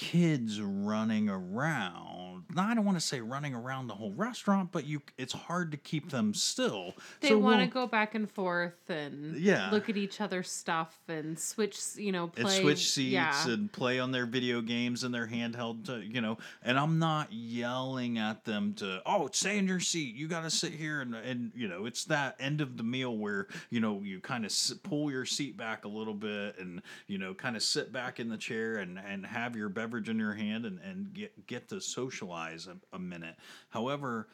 [0.00, 2.44] kids running around.
[2.54, 5.70] Now, I don't want to say running around the whole restaurant, but you it's hard
[5.72, 6.94] to keep them still.
[7.20, 9.70] They So want to we'll- go back and forth and Yeah.
[9.70, 12.42] look at each other's stuff and switch, you know, play.
[12.42, 13.48] and switch seats yeah.
[13.48, 16.38] and play on their video games and their handheld, to, you know.
[16.62, 20.16] And I'm not yelling at them to, oh, stay in your seat.
[20.16, 23.16] You got to sit here and and you know, it's that end of the meal
[23.18, 27.18] where you know you kind of pull your seat back a little bit and you
[27.18, 30.34] know kind of sit back in the chair and and have your beverage in your
[30.34, 33.36] hand and and get get to socialize a, a minute.
[33.70, 34.28] However,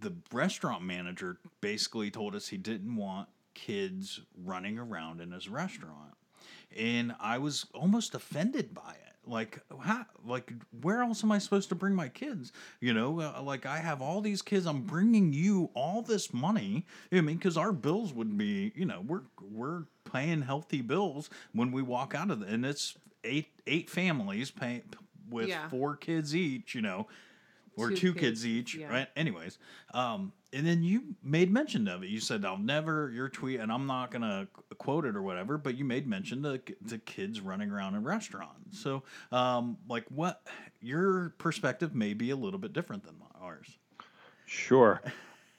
[0.00, 6.14] the restaurant manager basically told us he didn't want kids running around in his restaurant
[6.76, 9.04] and I was almost offended by it.
[9.26, 12.52] Like, how, like, where else am I supposed to bring my kids?
[12.80, 14.64] You know, uh, like I have all these kids.
[14.64, 16.86] I'm bringing you all this money.
[17.12, 21.72] I mean, because our bills would be, you know, we're we're paying healthy bills when
[21.72, 22.96] we walk out of it, and it's
[23.28, 24.82] eight eight families paying
[25.30, 25.68] with Yeah.
[25.68, 26.74] four kids each.
[26.74, 27.06] You know,
[27.76, 28.88] or two, Two kids, kids, each, yeah.
[28.88, 29.08] right?
[29.14, 29.58] Anyways,
[29.94, 32.08] um, and then you made mention of it.
[32.08, 34.48] You said, "I'll never." Your tweet, and I'm not gonna
[34.78, 38.80] quote it or whatever, but you made mention to the kids running around in restaurants.
[38.80, 40.42] So, um, like, what
[40.80, 43.78] your perspective may be a little bit different than ours.
[44.46, 45.00] Sure.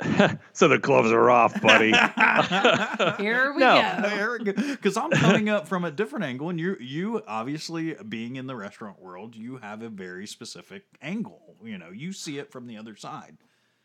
[0.53, 1.91] so the gloves are off, buddy.
[3.21, 4.37] Here we No.
[4.43, 4.53] go.
[4.71, 8.55] Because I'm coming up from a different angle, and you, you obviously being in the
[8.55, 11.55] restaurant world, you have a very specific angle.
[11.63, 13.37] You know, you see it from the other side.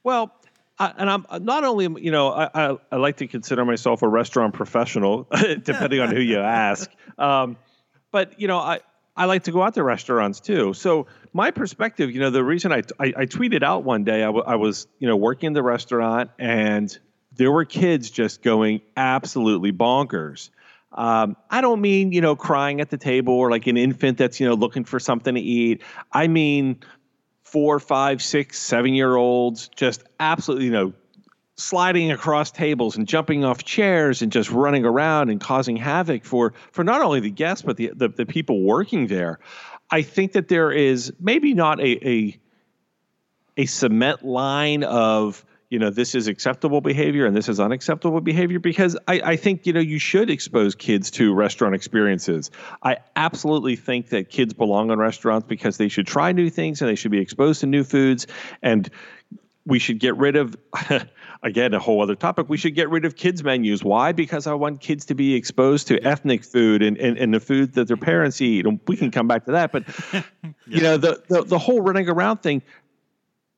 [0.04, 0.32] Well,
[0.78, 4.02] I, and I'm uh, not only, you know, I, I, I like to consider myself
[4.02, 5.28] a restaurant professional,
[5.62, 6.90] depending on who you ask.
[7.18, 7.56] Um,
[8.10, 8.80] but you know, I
[9.16, 10.74] I like to go out to restaurants too.
[10.74, 14.26] So my perspective, you know, the reason I I, I tweeted out one day, I,
[14.26, 16.96] w- I was you know working in the restaurant and
[17.36, 20.50] there were kids just going absolutely bonkers.
[20.92, 24.40] Um, I don't mean you know crying at the table or like an infant that's
[24.40, 25.82] you know looking for something to eat.
[26.12, 26.80] I mean
[27.54, 30.92] four, five, six, seven year olds just absolutely, you know,
[31.56, 36.52] sliding across tables and jumping off chairs and just running around and causing havoc for
[36.72, 39.38] for not only the guests but the the, the people working there.
[39.90, 42.38] I think that there is maybe not a a
[43.56, 48.58] a cement line of you know this is acceptable behavior and this is unacceptable behavior
[48.58, 52.50] because I, I think you know you should expose kids to restaurant experiences
[52.82, 56.88] i absolutely think that kids belong in restaurants because they should try new things and
[56.88, 58.26] they should be exposed to new foods
[58.62, 58.90] and
[59.66, 60.56] we should get rid of
[61.44, 62.48] again a whole other topic.
[62.48, 63.84] We should get rid of kids menus.
[63.84, 64.12] Why?
[64.12, 67.74] Because i want kids to be exposed to ethnic food and, and, and the food
[67.74, 68.66] that their parents eat.
[68.66, 69.84] And we can come back to that but
[70.66, 72.62] you know the, the the whole running around thing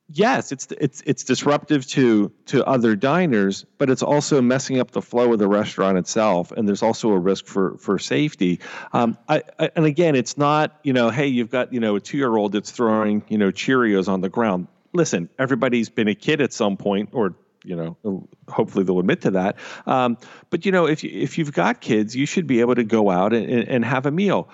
[0.09, 5.01] yes it's it's it's disruptive to to other diners but it's also messing up the
[5.01, 6.51] flow of the restaurant itself.
[6.51, 8.59] And there's also a risk for for safety.
[8.93, 11.99] Um, I, I, and again it's not you know hey you've got you know a
[11.99, 14.67] two year old that's throwing you know cheerios on the ground.
[14.93, 19.31] Listen everybody's been a kid at some point or you know hopefully they'll admit to
[19.31, 20.17] that um,
[20.49, 23.33] but you know if, if you've got kids you should be able to go out
[23.33, 24.49] and, and, have a meal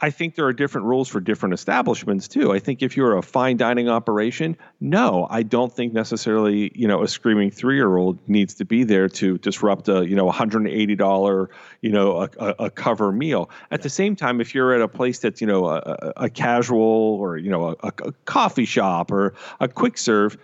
[0.00, 2.52] I think there are different rules for different establishments too.
[2.52, 7.02] I think if you're a fine dining operation, no, I don't think necessarily you know
[7.02, 10.94] a screaming three year old needs to be there to disrupt a you know 180
[10.96, 11.48] dollar
[11.80, 13.48] you know a, a, cover meal.
[13.70, 16.28] At the same time, if you're at a place that's you know a, a, a
[16.28, 20.36] casual or you know a, a coffee shop or a quick serve.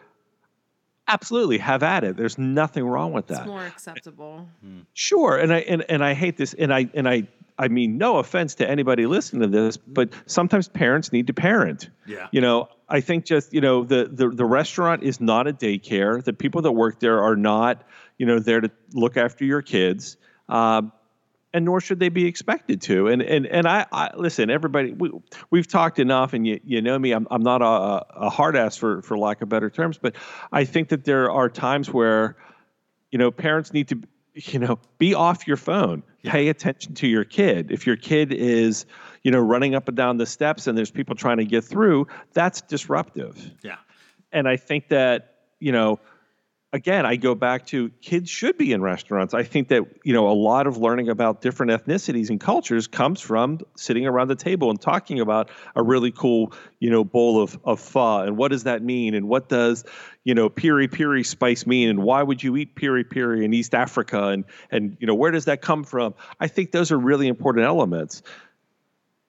[1.12, 2.16] Absolutely have at it.
[2.16, 3.46] There's nothing wrong with It's that.
[3.46, 4.48] more acceptable.
[4.94, 7.26] Sure, and I and, and I hate this, and I and I
[7.58, 11.90] I mean no offense to anybody listening to this, but sometimes parents need to parent.
[12.06, 12.28] Yeah.
[12.32, 16.22] You know, I think just you know the the the restaurant is not a daycare.
[16.22, 17.82] The people that work there are not
[18.18, 20.16] you know there to look after your kids.
[20.48, 20.92] Um,
[21.52, 23.08] and nor should they be expected to.
[23.08, 24.92] And and and I, I listen, everybody.
[24.92, 25.10] We
[25.50, 27.12] we've talked enough, and you you know me.
[27.12, 30.14] I'm I'm not a, a hard ass for for lack of better terms, but
[30.52, 32.36] I think that there are times where,
[33.10, 34.00] you know, parents need to
[34.34, 36.02] you know be off your phone.
[36.22, 37.72] Pay attention to your kid.
[37.72, 38.86] If your kid is
[39.22, 42.06] you know running up and down the steps and there's people trying to get through,
[42.32, 43.52] that's disruptive.
[43.62, 43.76] Yeah.
[44.32, 45.98] And I think that you know
[46.72, 49.34] again, I go back to kids should be in restaurants.
[49.34, 53.20] I think that, you know, a lot of learning about different ethnicities and cultures comes
[53.20, 57.58] from sitting around the table and talking about a really cool, you know, bowl of,
[57.64, 59.84] of pho and what does that mean and what does,
[60.24, 63.74] you know, piri piri spice mean and why would you eat piri piri in East
[63.74, 66.14] Africa and and you know, where does that come from?
[66.38, 68.22] I think those are really important elements.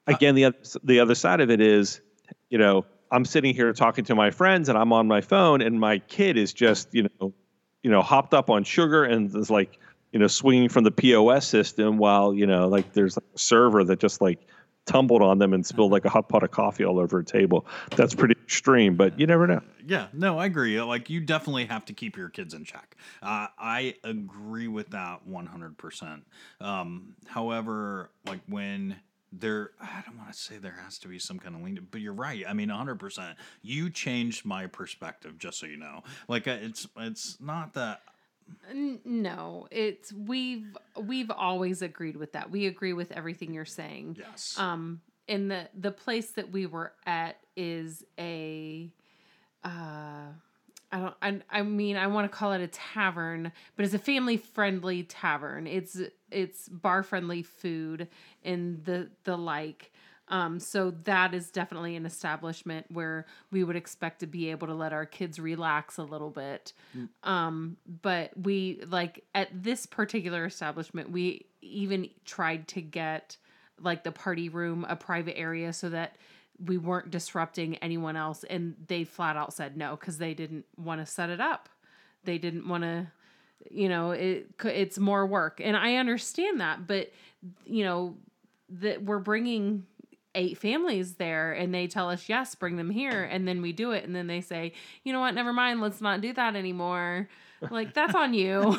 [0.07, 2.01] Uh, again, the other, the other side of it is,
[2.49, 5.79] you know, I'm sitting here talking to my friends and I'm on my phone and
[5.79, 7.33] my kid is just, you know,
[7.83, 9.77] you know, hopped up on sugar and is like,
[10.11, 13.83] you know, swinging from the POS system while, you know, like there's like a server
[13.83, 14.39] that just like
[14.85, 17.65] tumbled on them and spilled like a hot pot of coffee all over a table.
[17.95, 19.61] That's pretty extreme, but you never know.
[19.85, 20.81] Yeah, no, I agree.
[20.81, 22.95] Like, you definitely have to keep your kids in check.
[23.21, 26.21] Uh, I agree with that 100%.
[26.59, 28.95] Um, however, like, when
[29.31, 32.01] there, I don't want to say there has to be some kind of lean, but
[32.01, 32.43] you're right.
[32.47, 33.35] I mean, 100%.
[33.61, 36.03] You changed my perspective, just so you know.
[36.27, 38.01] Like, uh, it's, it's not that.
[39.05, 42.51] No, it's we've we've always agreed with that.
[42.51, 44.17] We agree with everything you're saying.
[44.19, 44.59] Yes.
[44.59, 48.89] Um, and the the place that we were at is a,
[49.63, 50.33] uh,
[50.91, 51.15] I don't.
[51.21, 55.03] I, I mean, I want to call it a tavern, but it's a family friendly
[55.03, 55.67] tavern.
[55.67, 58.07] It's it's bar friendly food
[58.43, 59.91] and the the like.
[60.27, 64.73] Um, so that is definitely an establishment where we would expect to be able to
[64.73, 66.71] let our kids relax a little bit.
[67.23, 73.35] Um, but we like at this particular establishment, we even tried to get
[73.79, 76.15] like the party room a private area so that
[76.65, 81.01] we weren't disrupting anyone else and they flat out said no because they didn't want
[81.01, 81.69] to set it up.
[82.23, 83.07] They didn't want to
[83.69, 85.61] you know it it's more work.
[85.63, 87.11] And i understand that but
[87.65, 88.15] you know
[88.69, 89.85] that we're bringing
[90.33, 93.91] eight families there and they tell us yes bring them here and then we do
[93.91, 95.35] it and then they say you know what?
[95.35, 95.81] Never mind.
[95.81, 97.27] Let's not do that anymore.
[97.69, 98.77] Like that's on you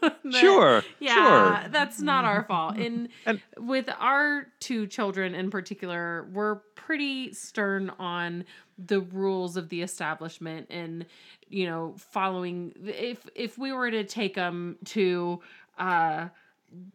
[0.32, 0.82] Sure.
[0.98, 1.14] yeah,
[1.62, 1.68] Sure.
[1.70, 2.76] that's not our fault.
[2.76, 8.44] And, And- with our two children in particular, we're pretty stern on
[8.78, 11.06] the rules of the establishment and
[11.48, 15.40] you know following if if we were to take them to
[15.78, 16.28] uh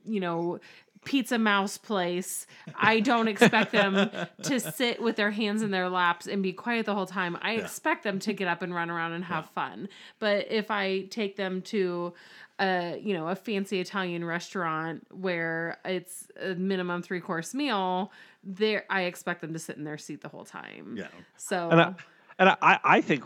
[0.06, 0.60] you know
[1.04, 4.12] pizza mouse place i don't expect them
[4.44, 7.54] to sit with their hands in their laps and be quiet the whole time i
[7.54, 11.36] expect them to get up and run around and have fun but if i take
[11.36, 12.14] them to
[12.62, 18.12] a you know a fancy italian restaurant where it's a minimum three course meal
[18.44, 21.08] there i expect them to sit in their seat the whole time yeah.
[21.36, 21.96] so And I,
[22.42, 23.24] and I, I think,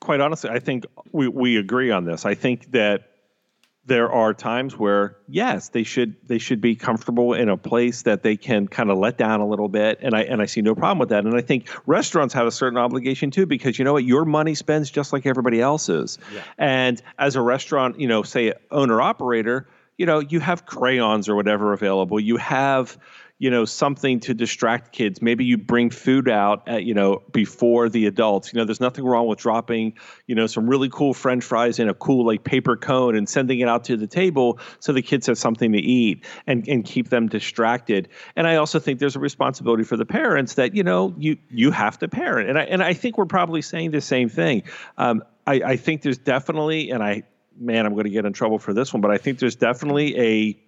[0.00, 2.26] quite honestly, I think we, we agree on this.
[2.26, 3.12] I think that
[3.88, 8.22] there are times where yes, they should they should be comfortable in a place that
[8.22, 10.74] they can kind of let down a little bit, and I and I see no
[10.74, 11.24] problem with that.
[11.24, 14.54] And I think restaurants have a certain obligation too, because you know what, your money
[14.54, 16.18] spends just like everybody else's.
[16.32, 16.42] Yeah.
[16.58, 19.66] And as a restaurant, you know, say owner operator,
[19.96, 22.20] you know, you have crayons or whatever available.
[22.20, 22.98] You have
[23.38, 25.22] you know something to distract kids.
[25.22, 28.52] Maybe you bring food out at, you know before the adults.
[28.52, 29.94] You know there's nothing wrong with dropping
[30.26, 33.60] you know some really cool french fries in a cool like paper cone and sending
[33.60, 37.08] it out to the table so the kids have something to eat and and keep
[37.10, 38.08] them distracted.
[38.34, 41.70] And i also think there's a responsibility for the parents that you know you you
[41.70, 42.48] have to parent.
[42.48, 44.64] And i and i think we're probably saying the same thing.
[44.96, 47.22] Um, I, I think there's definitely and i
[47.58, 50.18] man i'm going to get in trouble for this one but i think there's definitely
[50.18, 50.67] a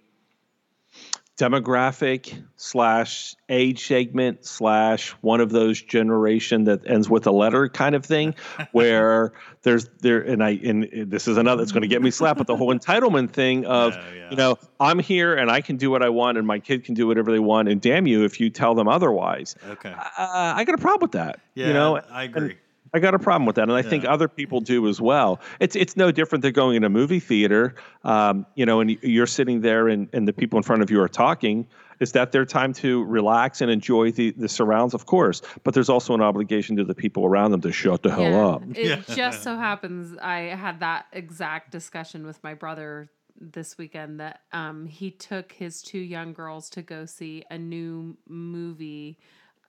[1.41, 7.95] demographic slash age segment slash one of those generation that ends with a letter kind
[7.95, 8.35] of thing
[8.71, 9.33] where
[9.63, 12.47] there's there and i and this is another that's going to get me slapped but
[12.47, 14.29] the whole entitlement thing of Yeah, yeah.
[14.29, 16.93] you know i'm here and i can do what i want and my kid can
[16.93, 19.91] do whatever they want and damn you if you tell them otherwise Okay.
[19.93, 22.57] uh, i got a problem with that Yeah, you know I And- agree.
[22.93, 25.39] I got a problem with that, and I think other people do as well.
[25.61, 29.27] It's it's no different than going in a movie theater, um, you know, and you're
[29.27, 31.67] sitting there, and, and the people in front of you are talking,
[32.01, 34.93] Is that their time to relax and enjoy the, the surrounds?
[34.93, 35.41] Of course.
[35.63, 38.47] But there's also an obligation to the people around them to shut the hell Yeah.
[38.47, 38.63] up.
[38.75, 39.15] It Yeah.
[39.15, 44.85] just so happens I had that exact discussion with my brother this weekend that um,
[44.87, 49.19] he took his two young girls to go see a new movie,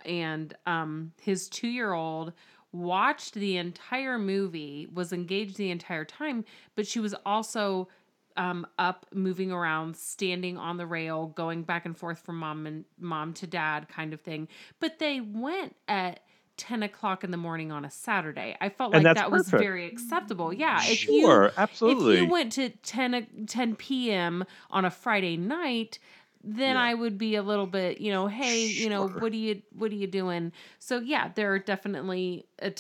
[0.05, 2.33] and um, his two year old
[2.73, 6.45] watched the entire movie, was engaged the entire time,
[6.75, 7.89] but she was also
[8.37, 12.85] um, up, moving around, standing on the rail, going back and forth from mom and
[12.99, 14.49] mom to dad, kind of thing.
[14.81, 16.21] But they went at
[16.57, 18.57] ten o'clock in the morning on a Saturday.
[18.61, 20.53] I felt And like that was very acceptable.
[20.53, 22.15] Yeah, if Sure, you absolutely.
[22.17, 24.45] if you went to 10, o- 10 p.m.
[24.71, 25.99] on a Friday night.
[26.45, 26.83] Then Yeah.
[26.83, 29.93] I would be a little bit, you know, hey, you know, what are you, what
[29.93, 30.53] are you doing?
[30.79, 32.73] So yeah, there are definitely a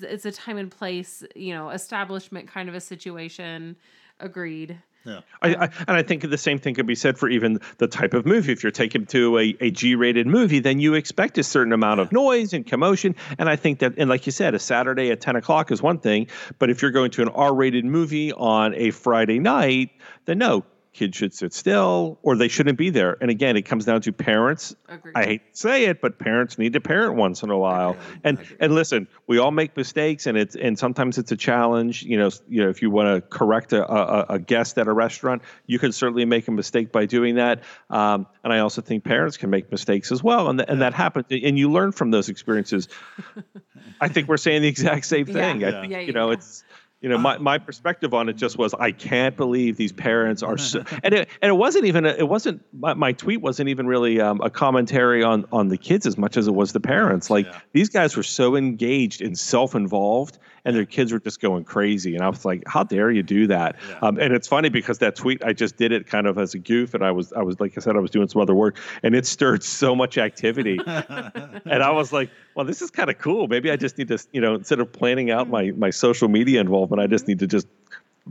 [0.00, 3.76] it's a time and place, you know, establishment kind of a situation.
[4.18, 4.78] Agreed.
[5.04, 5.20] Yeah.
[5.40, 7.86] I, I, um, and I think the same thing could be said for even the
[7.86, 8.52] type of movie.
[8.52, 12.12] If you're taken to a, a G-rated movie, then you expect a certain amount of
[12.12, 13.16] noise and commotion.
[13.38, 15.98] And I think that, and like you said, a Saturday at 10 o'clock is one
[15.98, 16.26] thing.
[16.58, 19.90] But if you're going to an R-rated movie on a Friday night,
[20.26, 23.16] then no, kids should sit still or they shouldn't be there.
[23.20, 24.74] And again, it comes down to parents.
[24.88, 25.12] Agreed.
[25.14, 27.96] I hate to say it, but parents need to parent once in a while.
[28.24, 32.02] And and listen, we all make mistakes, and it's and sometimes it's a challenge.
[32.02, 34.92] You know, you know, if you want to correct a, a, a guest at a
[34.92, 37.62] restaurant, you can certainly make a mistake by doing that.
[37.88, 40.94] Um, and I also think parents can make mistakes as well, and th- and that
[40.94, 42.88] happens, and you learn from those experiences.
[44.00, 45.32] I think we're saying the exact same Yeah.
[45.34, 45.64] thing.
[45.64, 45.80] I Yeah.
[45.80, 46.34] think Yeah, you know yeah.
[46.34, 46.64] it's.
[47.00, 50.58] You know, my, my perspective on it just was I can't believe these parents are
[50.58, 54.20] so, and it, and it wasn't even it wasn't my, my tweet wasn't even really
[54.20, 57.30] um, a commentary on on the kids as much as it was the parents.
[57.30, 57.58] Like Yeah.
[57.72, 62.14] these guys were so engaged and self involved, and their kids were just going crazy.
[62.14, 63.76] And I was like, how dare you do that?
[63.88, 63.98] Yeah.
[64.02, 66.58] Um, and it's funny because that tweet I just did it kind of as a
[66.58, 68.78] goof, and I was I was like I said I was doing some other work,
[69.02, 73.18] and it stirred so much activity, and I was like, well, this is kind of
[73.18, 73.48] cool.
[73.48, 76.60] Maybe I just need to you know instead of planning out my my social media
[76.60, 77.66] involvement, I just need to just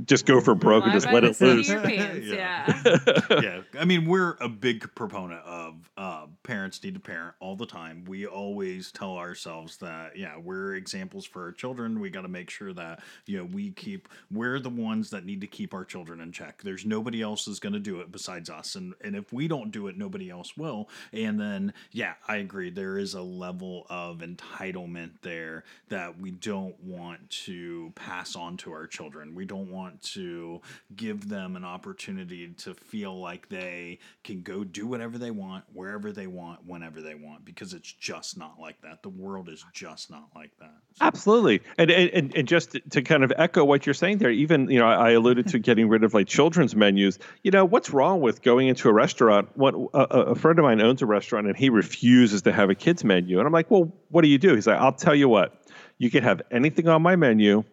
[0.05, 1.67] just go for broke and just let it loose.
[1.69, 2.81] pants, Yeah.
[2.85, 3.21] yeah.
[3.41, 7.65] yeah, I mean, we're a big proponent of uh, parents need to parent all the
[7.65, 8.03] time.
[8.07, 11.99] We always tell ourselves that, yeah, we're examples for our children.
[11.99, 15.41] We got to make sure that, you know, we keep, we're the ones that need
[15.41, 16.61] to keep our children in check.
[16.63, 18.75] There's nobody else is going to do it besides us.
[18.75, 20.89] And, and if we don't do it, nobody else will.
[21.13, 22.69] And then, yeah, I agree.
[22.69, 28.71] There is a level of entitlement there that we don't want to pass on to
[28.71, 29.35] our children.
[29.35, 30.61] We don't want to
[30.95, 36.11] give them an opportunity to feel like they can go do whatever they want, wherever
[36.11, 39.03] they want, whenever they want, because it's just not like that.
[39.03, 40.73] The world is just not like that.
[40.95, 44.69] So- Absolutely, and, and and just to kind of echo what you're saying there, even
[44.69, 47.19] you know I alluded to getting rid of like children's menus.
[47.43, 49.49] You know what's wrong with going into a restaurant?
[49.55, 52.75] What a, a friend of mine owns a restaurant and he refuses to have a
[52.75, 54.55] kids menu, and I'm like, well, what do you do?
[54.55, 55.63] He's like, I'll tell you what,
[55.97, 57.63] you can have anything on my menu,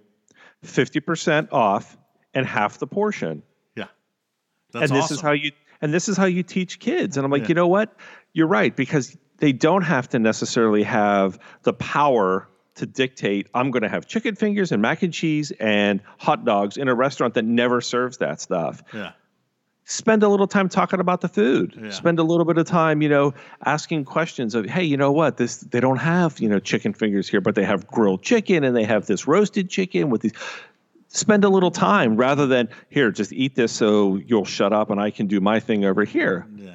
[0.63, 1.97] fifty percent off,
[2.37, 3.43] and half the portion.
[3.75, 3.87] yeah.
[4.73, 5.15] That's and this awesome.
[5.17, 5.51] is how you
[5.83, 7.49] and this is how you teach kids and i'm like Yeah.
[7.49, 7.95] you know what
[8.33, 13.83] you're right because they don't have to necessarily have the power to dictate i'm going
[13.83, 17.45] to have chicken fingers and mac and cheese and hot dogs in a restaurant that
[17.45, 19.13] never serves that stuff yeah.
[19.85, 21.91] spend a little time talking about the food Yeah.
[21.91, 23.35] spend a little bit of time you know
[23.65, 27.29] asking questions of hey you know what this they don't have you know chicken fingers
[27.29, 30.33] here but they have grilled chicken and they have this roasted chicken with these
[31.17, 35.01] spend a little time rather than here just eat this so you'll shut up and
[35.01, 36.47] i can do my thing over here.
[36.57, 36.75] Yeah.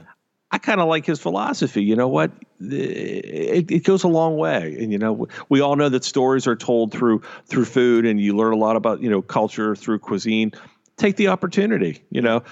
[0.51, 2.31] i kind of like his philosophy you know what?
[2.59, 6.55] It, it goes a long way and you know we all know that stories are
[6.55, 10.51] told through through food and you learn a lot about you know culture through cuisine.
[10.97, 12.43] Take the opportunity you know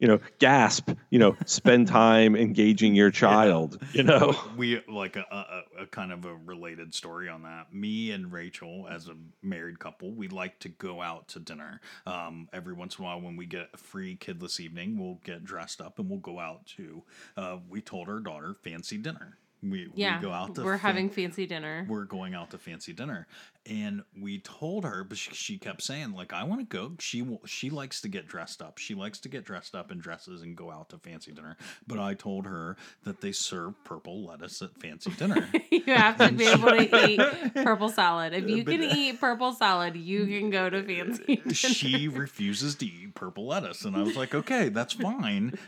[0.00, 5.24] you know gasp you know spend time engaging your child you know we like a,
[5.30, 7.72] a, a kind of a related story on that.
[7.72, 11.80] Me and Rachel, as a married couple, we like to go out to dinner.
[12.06, 15.44] Um, every once in a while, when we get a free kidless evening, we'll get
[15.44, 17.02] dressed up and we'll go out to.
[17.36, 19.38] Uh, we told our daughter fancy dinner.
[19.62, 20.18] We, Yeah.
[20.18, 21.84] we go out to we're fan- having fancy dinner.
[21.88, 23.26] we're going out to fancy dinner
[23.70, 26.92] and we told her but she, she kept saying like i want to go.
[26.98, 28.78] She will she likes to get dressed up.
[28.78, 31.56] She likes to get dressed up in dresses and go out to fancy dinner.
[31.86, 35.48] But i told her that they serve purple lettuce at fancy dinner.
[35.70, 37.20] You have to be able to eat
[37.54, 38.32] purple salad.
[38.34, 41.54] If you can eat purple salad, you can go to uh, fancy uh, dinner.
[41.54, 43.84] she refuses to eat purple lettuce.
[43.84, 45.58] And i was like okay that's fine.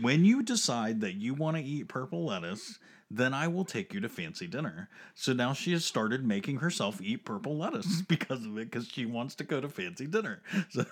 [0.00, 2.78] When you decide that you want to eat purple lettuce
[3.10, 4.88] then I will take you to fancy dinner.
[5.14, 8.04] So now she has started making herself eat purple lettuce mm-hmm.
[8.08, 10.42] because of it, because she wants to go to fancy dinner.
[10.70, 10.84] So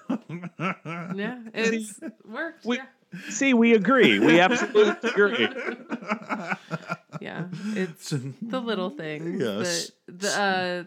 [0.59, 2.64] Yeah, it's worked.
[2.64, 2.87] we yeah.
[3.31, 4.19] See, we agree.
[4.19, 5.49] We absolutely agree.
[7.21, 8.11] Yeah, it's
[8.43, 9.41] the little things.
[9.41, 9.93] Yes.
[10.07, 10.41] that the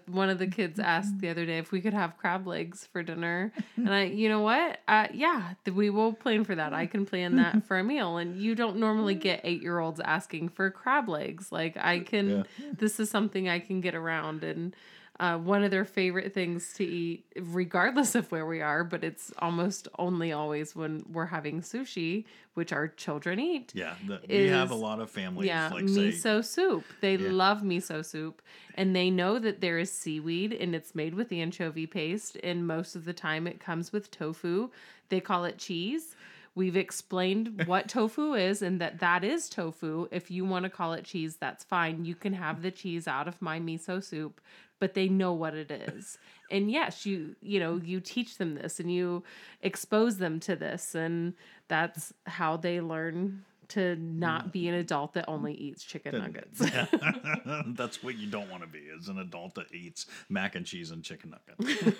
[0.10, 2.88] uh, one of the kids asked the other day if we could have crab legs
[2.92, 4.80] for dinner, and I, you know what?
[4.88, 6.74] Uh, yeah, we will plan for that.
[6.74, 10.00] I can plan that for a meal, and you don't normally get eight year olds
[10.00, 11.52] asking for crab legs.
[11.52, 12.44] Like I can, Yeah.
[12.78, 14.76] this is something I can get around, and
[15.22, 19.32] uh, one of their favorite things to eat, regardless of where we are, but it's
[19.40, 24.72] almost only always when we're having sushi, which our children eat Yeah, the, we have
[24.72, 26.86] a lot of families yeah, like say miso soup.
[27.02, 27.32] They Yeah.
[27.32, 28.42] love miso soup,
[28.76, 32.38] and they know that there is seaweed and it's made with anchovy paste.
[32.44, 34.70] And most of the time, it comes with tofu.
[35.10, 36.16] They call it cheese.
[36.54, 40.08] We've explained what tofu is and that that is tofu.
[40.12, 42.04] If you want to call it cheese, that's fine.
[42.04, 44.41] You can have the cheese out of my miso soup,
[44.80, 46.18] but they know what it is.
[46.49, 49.24] And yes, you you know, you teach them this and you
[49.62, 51.34] expose them to this and
[51.70, 56.60] that's how they learn to not be an adult that only eats chicken nuggets.
[57.76, 60.92] That's what you don't want to be is an adult that eats mac and cheese
[60.92, 61.98] and chicken nuggets.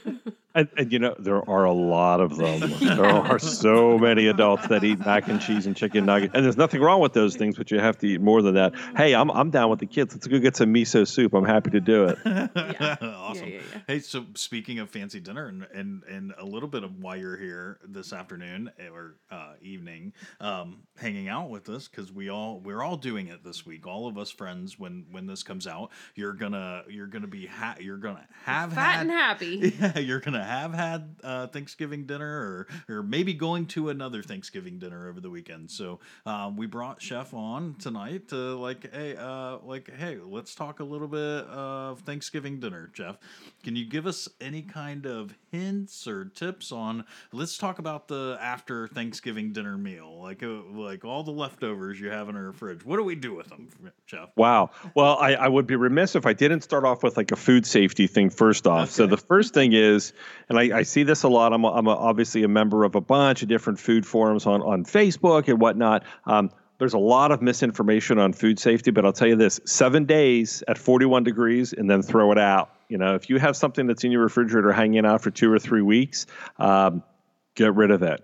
[0.54, 2.60] And, and you know, there are a lot of them.
[2.80, 6.34] There are so many adults that eat mac and cheese and chicken nuggets.
[6.36, 8.74] And there's nothing wrong with those things, but you have to eat more than that.
[8.98, 10.14] Hey, I'm, I'm down with the kids.
[10.14, 11.34] Let's go get some miso soup.
[11.34, 12.18] I'm happy to do it.
[13.02, 13.48] awesome.
[13.48, 13.82] yeah, yeah.
[13.88, 17.38] Hey, so speaking of fancy dinner and, and and a little bit of why you're
[17.38, 22.82] here this afternoon or uh, evening, um, hanging out with us because we all we're
[22.82, 23.88] all doing it this week.
[23.88, 27.78] All of us friends, when when this comes out, you're gonna you're gonna be ha-
[27.80, 29.74] you're gonna have Fat had and happy.
[29.80, 34.80] yeah, you're gonna have had uh, Thanksgiving dinner, or or maybe going to another Thanksgiving
[34.80, 35.72] dinner over the weekend.
[35.72, 40.80] So um, we brought Chef on tonight to like, hey, uh, like, hey, let's talk
[40.80, 43.18] a little bit of Thanksgiving dinner, Chef.
[43.64, 47.06] Can you give us any kind of hints or tips on?
[47.32, 52.10] Let's talk about the after Thanksgiving dinner meal, like uh, like all the leftovers you
[52.10, 52.86] have in our fridge.
[52.86, 53.68] What do we do with them,
[54.06, 54.30] Chef?
[54.36, 54.70] Wow.
[54.96, 57.66] Well, I, I would be remiss if I didn't start off with like a food
[57.66, 58.92] safety thing first off.
[58.92, 60.14] So the first thing is,
[60.48, 61.52] and I, I see this a lot.
[61.52, 64.62] I'm, a, I'm a, obviously a member of a bunch of different food forums on,
[64.62, 66.04] on Facebook and whatnot.
[66.26, 70.06] Um, there's a lot of misinformation on food safety, but I'll tell you this: seven
[70.06, 72.72] days at 41 degrees, and then throw it out.
[72.90, 75.60] You know, if you have something that's in your refrigerator hanging out for two or
[75.60, 76.26] three weeks,
[76.58, 77.04] um,
[77.56, 78.22] get rid of it.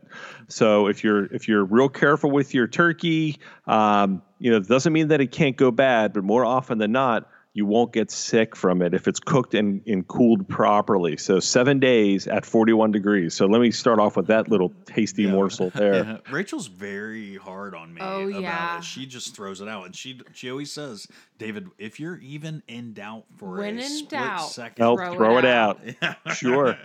[0.47, 4.93] So if you're if you're real careful with your turkey, um, you know, it doesn't
[4.93, 8.55] mean that it can't go bad, but more often than not, you won't get sick
[8.55, 11.17] from it if it's cooked and, and cooled properly.
[11.17, 13.33] So seven days at 41 degrees.
[13.33, 15.31] So let me start off with that little tasty Yeah.
[15.31, 15.95] morsel there.
[15.95, 18.77] Yeah, Rachel's very hard on me Oh, about yeah.
[18.77, 18.83] it.
[18.83, 21.07] She just throws it out, and she she always says,
[21.39, 25.15] "David, if you're even in doubt for When a in split doubt, second, Well, Throw
[25.15, 25.81] throw, it it out.
[26.03, 26.15] out.
[26.35, 26.77] Sure.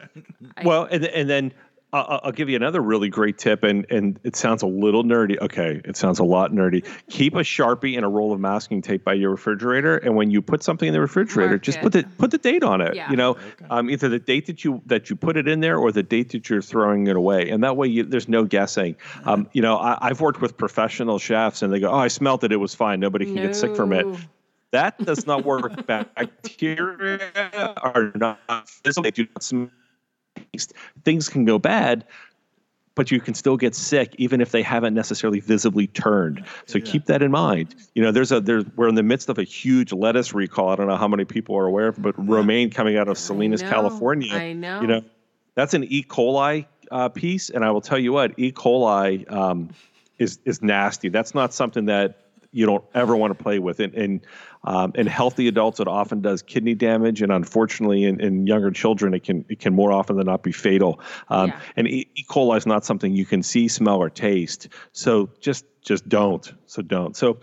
[0.57, 1.53] I- well, and and then
[1.95, 5.39] I'll- I'll give you another really great tip, and and it sounds a little nerdy.
[5.41, 6.87] Okay, it sounds a lot nerdy.
[7.11, 10.41] Keep a sharpie and a roll of masking tape by your refrigerator, and when you
[10.41, 11.83] put something in the refrigerator, Mark just it.
[11.83, 12.95] put the put the date on it.
[12.95, 13.11] Yeah.
[13.11, 13.37] You know,
[13.69, 16.31] um, either the date that you that you put it in there or the date
[16.31, 18.97] that you're throwing it away, and that way you, there's no guessing.
[19.25, 22.43] Um, you know, I, I've worked with professional chefs, and they go, "Oh, I smelt
[22.43, 23.01] it; it was fine.
[23.01, 24.07] Nobody can get sick from it."
[24.71, 25.85] That does not work.
[25.87, 29.03] Bacteria are not physical.
[29.03, 29.71] They do not smell.
[30.35, 30.73] Taste.
[31.05, 32.05] Things can go bad,
[32.95, 36.45] but you can still get sick even if they haven't necessarily visibly turned.
[36.67, 36.85] So Yeah.
[36.85, 37.75] keep that in mind.
[37.95, 40.69] You know, there's a there's we're in the midst of a huge lettuce recall.
[40.71, 43.63] I don't know how many people are aware of, but romaine coming out of Salinas,
[43.63, 44.35] know, California.
[44.35, 44.81] I know.
[44.81, 45.03] You know,
[45.55, 46.03] that's an E.
[46.03, 48.53] coli uh, piece, and I will tell you what, E.
[48.53, 49.71] coli um,
[50.19, 51.09] is is nasty.
[51.09, 52.22] That's not something that
[52.53, 53.81] you don't ever want to play with.
[53.81, 54.21] And and,
[54.65, 59.15] um, in healthy adults, it often does kidney damage, and unfortunately, in, in younger children,
[59.15, 61.01] it can it can more often than not be fatal.
[61.29, 61.61] Um, Yeah.
[61.77, 62.09] And E.
[62.15, 62.25] e.
[62.29, 64.69] coli is not something you can see, smell, or taste.
[64.93, 66.53] So just just don't.
[66.67, 67.17] So don't.
[67.17, 67.39] So.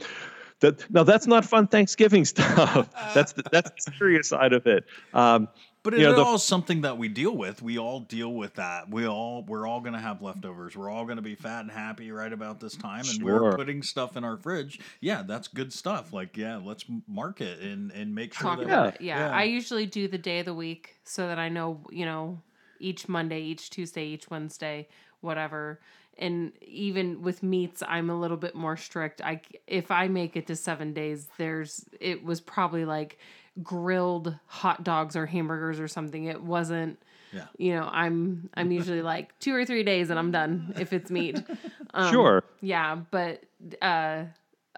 [0.61, 2.89] That, now that's not fun Thanksgiving stuff.
[3.13, 4.83] that's the, that's the serious side of it.
[5.13, 5.47] Um,
[5.81, 7.61] But You it's know, the- all something that we deal with.
[7.61, 8.89] We all deal with that.
[8.89, 10.75] We all we're all gonna have leftovers.
[10.75, 14.17] We're all gonna be fat and happy right about this time, and we're putting stuff
[14.17, 14.79] in our fridge.
[14.99, 16.11] Yeah, that's good stuff.
[16.11, 19.01] Like, yeah, let's mark it and and make sure talk that about it.
[19.01, 19.19] Yeah.
[19.29, 19.35] Yeah.
[19.35, 22.41] I usually do the day of the week so that I know, you know,
[22.81, 24.87] each Monday, each Tuesday, each Wednesday,
[25.21, 25.79] whatever.
[26.17, 29.21] And even with meats, I'm a little bit more strict.
[29.21, 33.17] I if I make it to 7 days, there's it was probably like
[33.63, 36.25] grilled hot dogs or hamburgers or something.
[36.25, 36.99] It wasn't
[37.33, 37.45] Yeah.
[37.57, 41.11] you know, I'm I'm usually like 2 or 3 days and I'm done if it's
[41.11, 41.41] meat.
[41.91, 42.43] Um, sure.
[42.61, 43.43] yeah, but
[43.81, 44.25] uh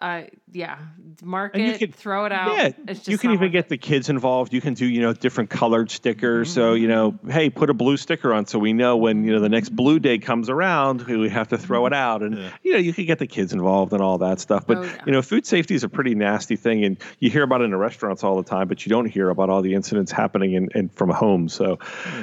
[0.01, 0.79] Uh, yeah,
[1.21, 2.57] mark And you can, throw it out.
[2.57, 3.69] Yeah, it's just you can even get it.
[3.69, 4.51] the kids involved.
[4.51, 6.51] You can do, you know, different colored stickers.
[6.51, 9.39] So, you know, hey, put a blue sticker on so we know when, you know,
[9.39, 12.23] the next blue day comes around, we have to throw it out.
[12.23, 12.49] And, Yeah.
[12.63, 14.65] you know, you can get the kids involved and all that stuff.
[14.65, 15.03] But, Oh, yeah.
[15.05, 16.83] you know, food safety is a pretty nasty thing.
[16.83, 19.29] And you hear about it in the restaurants all the time, but you don't hear
[19.29, 21.47] about all the incidents happening in, in from home.
[21.47, 21.77] So,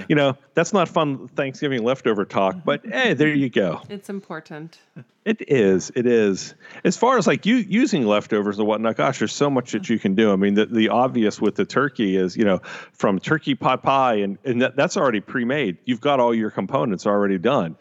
[0.09, 2.57] you know, that's not fun Thanksgiving leftover talk.
[2.65, 3.83] But, hey, there you go.
[3.89, 4.79] It's important.
[5.25, 5.93] It is.
[5.95, 6.55] It is.
[6.85, 9.99] As far as like you using leftovers and whatnot, gosh, there's so much that you
[9.99, 10.33] can do.
[10.33, 12.61] I mean, the, the obvious with the turkey is, you know,
[12.93, 15.79] from turkey pot pie, and, and that, that's already pre made.
[15.85, 17.77] You've got all your components already done.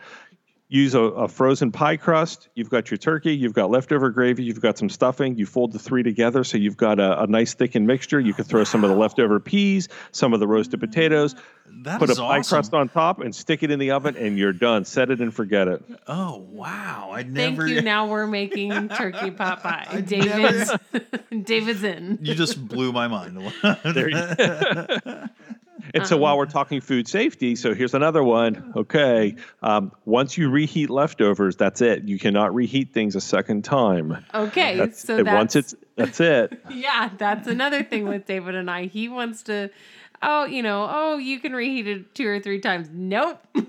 [0.70, 2.49] Use a, a frozen pie crust.
[2.53, 3.34] You've got your turkey.
[3.34, 4.43] You've got leftover gravy.
[4.43, 5.38] You've got some stuffing.
[5.38, 8.20] You fold the three together, so you've got a, a nice thickened mixture.
[8.20, 11.36] You can throw some of the leftover peas, some of the roasted potatoes,
[11.84, 12.55] That put a is pie awesome.
[12.57, 14.84] crust on top, and stick it in the oven, and you're done.
[14.84, 15.82] Set it and forget it.
[16.05, 17.11] Oh wow!
[17.13, 17.63] I never.
[17.63, 17.82] Thank you.
[17.82, 19.88] Now we're making turkey pot pie.
[19.89, 20.72] I David's
[21.45, 22.20] David's in.
[22.22, 23.38] You just blew my mind.
[23.86, 25.30] There you-
[25.94, 28.74] And so while we're talking food safety, so here's another one.
[28.76, 32.04] Okay, um, once you reheat leftovers, that's it.
[32.04, 34.26] You cannot reheat things a second time.
[34.34, 36.62] Okay, That's, so that's once it's that's it.
[36.72, 38.86] yeah, that's another thing with David and I.
[38.86, 39.70] He wants to,
[40.22, 42.90] oh, you know, oh, you can reheat it two or three times.
[42.92, 43.42] Nope.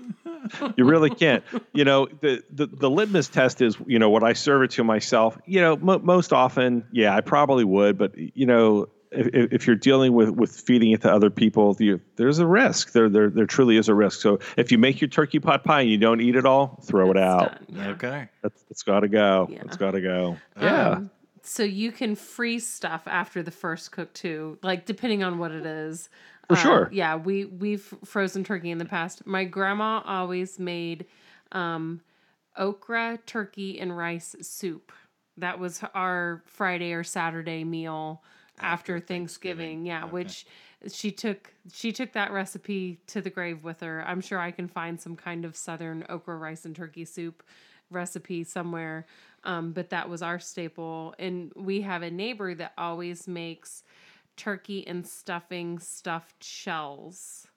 [0.77, 1.43] You really can't.
[1.73, 4.83] You know, the, the the litmus test is, you know, what I serve it to
[4.83, 5.37] myself?
[5.45, 7.97] You know, mo most often, yeah, I probably would.
[7.97, 11.99] But you know, if, if you're dealing with with feeding it to other people, you,
[12.15, 12.91] there's a risk.
[12.91, 14.21] There, there there truly is a risk.
[14.21, 17.09] So if you make your turkey pot pie and you don't eat it all, throw
[17.11, 17.57] it out.
[17.67, 17.89] yeah.
[17.89, 18.29] Okay.
[18.41, 19.47] That's, it's got to go.
[19.49, 19.61] Yeah.
[19.65, 20.37] It's got to go.
[20.59, 20.89] Yeah.
[20.89, 25.51] Um, so you can freeze stuff after the first cook too, like depending on what
[25.51, 26.09] it is.
[26.47, 26.89] For Uh, sure.
[26.91, 29.25] Yeah, we we've frozen turkey in the past.
[29.25, 31.05] My grandma always made
[31.51, 32.01] um,
[32.57, 34.91] okra, turkey, and rice soup.
[35.37, 38.21] That was our Friday or Saturday meal
[38.59, 39.85] after, Thanksgiving.
[39.85, 40.45] Yeah, which
[40.91, 44.03] she took she took that recipe to the grave with her.
[44.07, 47.43] I'm sure I can find some kind of southern okra rice and turkey soup
[47.89, 49.05] recipe somewhere.
[49.43, 51.15] Um, but that was our staple.
[51.17, 53.83] And we have a neighbor that always makes
[54.37, 57.47] turkey and stuffing stuffed shells.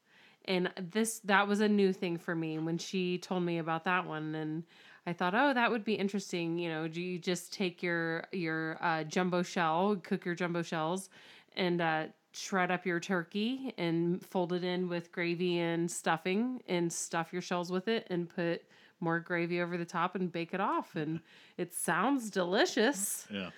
[0.45, 4.07] And this that was a new thing for me when she told me about that
[4.07, 4.65] one and
[5.07, 8.79] I thought, "Oh, that would be interesting, you know, do you just take your your
[8.81, 11.09] uh, jumbo shell, cook your jumbo shells
[11.57, 16.91] and uh shred up your turkey and fold it in with gravy and stuffing and
[16.91, 18.63] stuff your shells with it and put
[19.01, 21.21] more gravy over the top and bake it off and
[21.59, 23.27] it sounds delicious.
[23.31, 23.51] Yeah.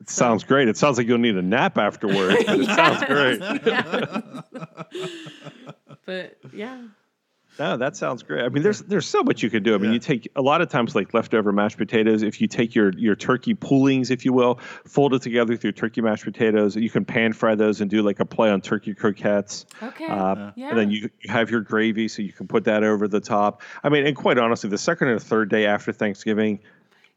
[0.00, 0.66] It sounds great.
[0.68, 3.40] It sounds like you'll need a nap afterwards, but it sounds great.
[3.66, 4.42] Yes.
[6.06, 6.82] but yeah.
[7.60, 8.42] No, that sounds great.
[8.42, 9.74] I mean, there's there's so much you can do.
[9.74, 9.94] I mean, Yeah.
[9.94, 12.22] you take a lot of times like leftover mashed potatoes.
[12.22, 15.74] If you take your your turkey poolings, if you will, fold it together with your
[15.74, 16.74] turkey mashed potatoes.
[16.74, 19.66] You can pan fry those and do like a play on turkey croquettes.
[19.82, 20.06] Okay.
[20.06, 20.70] Uh, Yeah.
[20.70, 23.60] And then you, you have your gravy, so you can put that over the top.
[23.84, 26.60] I mean, and quite honestly, the second or third day after Thanksgiving,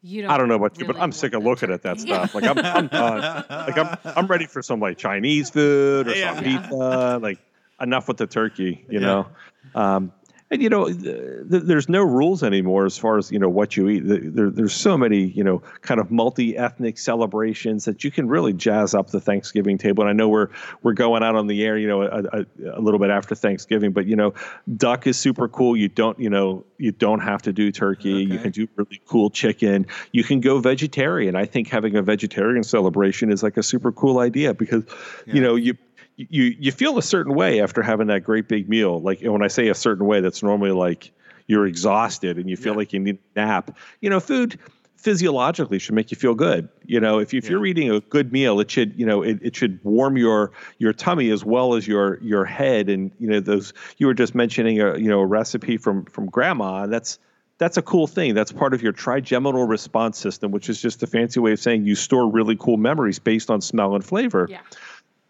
[0.02, 1.98] you I don't know about you, but I'm sick of want that looking at that
[2.00, 2.12] turkey.
[2.12, 2.36] stuff.
[2.36, 3.46] Like I'm, I'm done.
[3.50, 6.36] Like I'm, I'm ready for some like Chinese food or Yeah.
[6.36, 6.60] some Yeah.
[6.60, 7.20] pizza.
[7.22, 7.40] Like
[7.80, 9.06] enough with the turkey, you Yeah.
[9.06, 9.28] know.
[9.74, 10.12] Um,
[10.54, 13.76] and you know, th- th- there's no rules anymore as far as you know what
[13.76, 14.08] you eat.
[14.08, 18.54] Th- There, there's so many, you know, kind of multi-ethnic celebrations that you can really
[18.54, 20.04] jazz up the Thanksgiving table.
[20.04, 20.50] And I know we're
[20.82, 22.46] we're going out on the air, you know, a, a,
[22.78, 24.34] a little bit after Thanksgiving, but you know,
[24.78, 25.76] duck is super cool.
[25.76, 28.24] You don't, you know, you don't have to do turkey.
[28.24, 29.88] You can do really cool chicken.
[30.12, 31.36] You can go vegetarian.
[31.36, 34.84] I think having a vegetarian celebration is like a super cool idea because,
[35.26, 35.34] Yeah.
[35.36, 35.76] you know, you
[36.16, 39.00] you you feel a certain way after having that great big meal.
[39.02, 41.12] Like when I say a certain way, that's normally like
[41.48, 42.78] you're exhausted and you feel Yeah.
[42.78, 43.76] like you need a nap.
[44.02, 44.58] You know, food
[44.96, 46.70] physiologically should make you feel good.
[46.86, 49.56] You know, if, if you're eating a good meal, it should, you know, it, it
[49.56, 52.90] should warm your your tummy as well as your your head.
[52.90, 56.28] And you know, those you were just mentioning a you know a recipe from from
[56.28, 56.84] grandma.
[56.84, 57.20] And that's
[57.60, 58.34] that's a cool thing.
[58.34, 61.86] That's part of your trigeminal response system, which is just a fancy way of saying
[61.86, 64.48] you store really cool memories based on smell and flavor.
[64.50, 64.60] Yeah.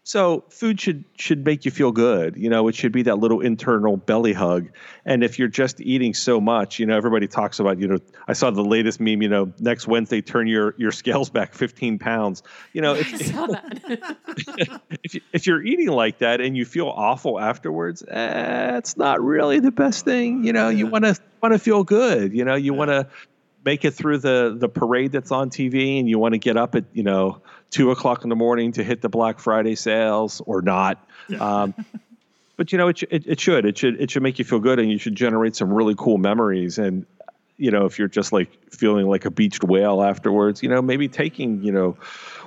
[0.06, 2.36] So food should should make you feel good.
[2.36, 4.68] You know, it should be that little internal belly hug.
[5.06, 7.98] And if you're just eating so much, you know, everybody talks about, you know,
[8.28, 11.98] I saw the latest meme, you know, next Wednesday turn your your scales back 15
[11.98, 12.42] pounds.
[12.74, 13.10] You know, if
[15.02, 19.22] if, you, if you're eating like that and you feel awful afterwards, eh, it's not
[19.22, 20.44] really the best thing.
[20.44, 22.34] You know, you want to want to feel good.
[22.34, 23.08] You know, you want to
[23.64, 26.74] make it through the the parade that's on TV, and you want to get up
[26.74, 27.40] at you know
[27.74, 31.04] two o'clock in the morning to hit the Black Friday sales or not.
[31.40, 31.74] Um,
[32.56, 34.78] but you know, it, it it should it should it should make you feel good,
[34.78, 36.78] and you should generate some really cool memories.
[36.78, 37.04] And
[37.56, 41.08] you know, if you're just like feeling like a beached whale afterwards, you know, maybe
[41.08, 41.96] taking, you know,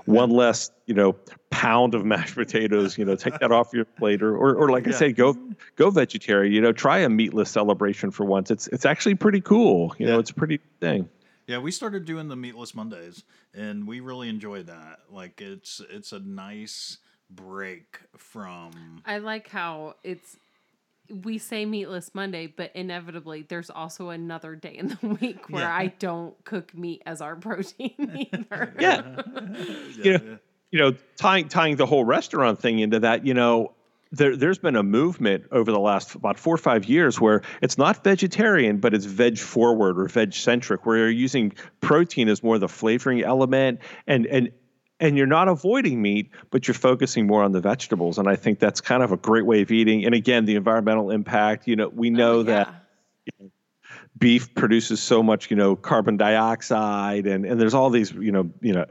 [0.05, 1.15] one less, you know,
[1.49, 4.85] pound of mashed potatoes, you know, take that off your plate or, or, or like
[4.85, 4.93] yeah.
[4.93, 5.37] I say, go,
[5.75, 8.51] go vegetarian, you know, try a meatless celebration for once.
[8.51, 9.95] It's, it's actually pretty cool.
[9.97, 10.13] You yeah.
[10.13, 11.07] know, it's a pretty thing.
[11.47, 13.23] Yeah, we started doing the meatless Mondays
[13.53, 14.99] and we really enjoy that.
[15.09, 16.97] Like it's, it's a nice
[17.29, 19.01] break from.
[19.05, 20.37] I like how it's
[21.23, 25.75] we say meatless Monday, but inevitably there's also another day in the week where yeah.
[25.75, 28.73] I don't cook meat as our protein either.
[28.79, 29.21] yeah.
[29.41, 30.03] yeah.
[30.03, 30.37] You know,
[30.69, 33.71] you know, tying tying the whole restaurant thing into that, you know,
[34.11, 37.77] there there's been a movement over the last about four or five years where it's
[37.77, 42.55] not vegetarian, but it's veg forward or veg centric, where you're using protein as more
[42.55, 44.51] of the flavoring element and and
[44.99, 48.17] and you're not avoiding meat, but you're focusing more on the vegetables.
[48.17, 50.05] And I think that's kind of a great way of eating.
[50.05, 51.67] And again, the environmental impact.
[51.67, 52.43] You know, we oh, know oh, yeah.
[52.43, 52.83] that
[53.25, 53.51] you know,
[54.17, 58.49] beef produces so much, you know, carbon dioxide, and and there's all these, you know,
[58.61, 58.85] you know.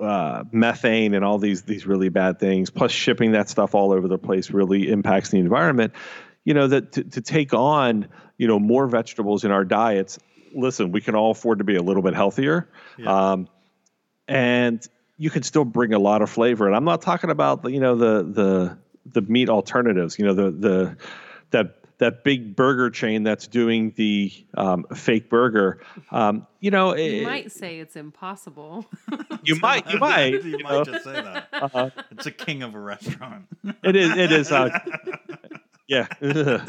[0.00, 2.68] Uh, methane and all these these really bad things.
[2.68, 5.92] Plus, shipping that stuff all over the place really impacts the environment.
[6.44, 10.18] You know that to, to take on you know more vegetables in our diets.
[10.52, 12.68] Listen, we can all afford to be a little bit healthier,
[12.98, 13.32] yeah.
[13.32, 13.48] um,
[14.26, 14.84] and
[15.16, 16.66] you can still bring a lot of flavor.
[16.66, 20.18] And I'm not talking about you know the the the meat alternatives.
[20.18, 20.96] You know the the
[21.50, 25.80] that that big burger chain that's doing the um, fake burger.
[26.10, 28.86] Um, you know, you it, might say it's impossible.
[29.42, 30.84] you might, you might, you, you might know?
[30.84, 31.48] just say that.
[31.52, 31.90] Uh-huh.
[32.10, 33.46] It's a king of a restaurant.
[33.82, 34.10] it is.
[34.10, 34.52] It is.
[34.52, 34.78] Uh,
[35.86, 36.06] yeah.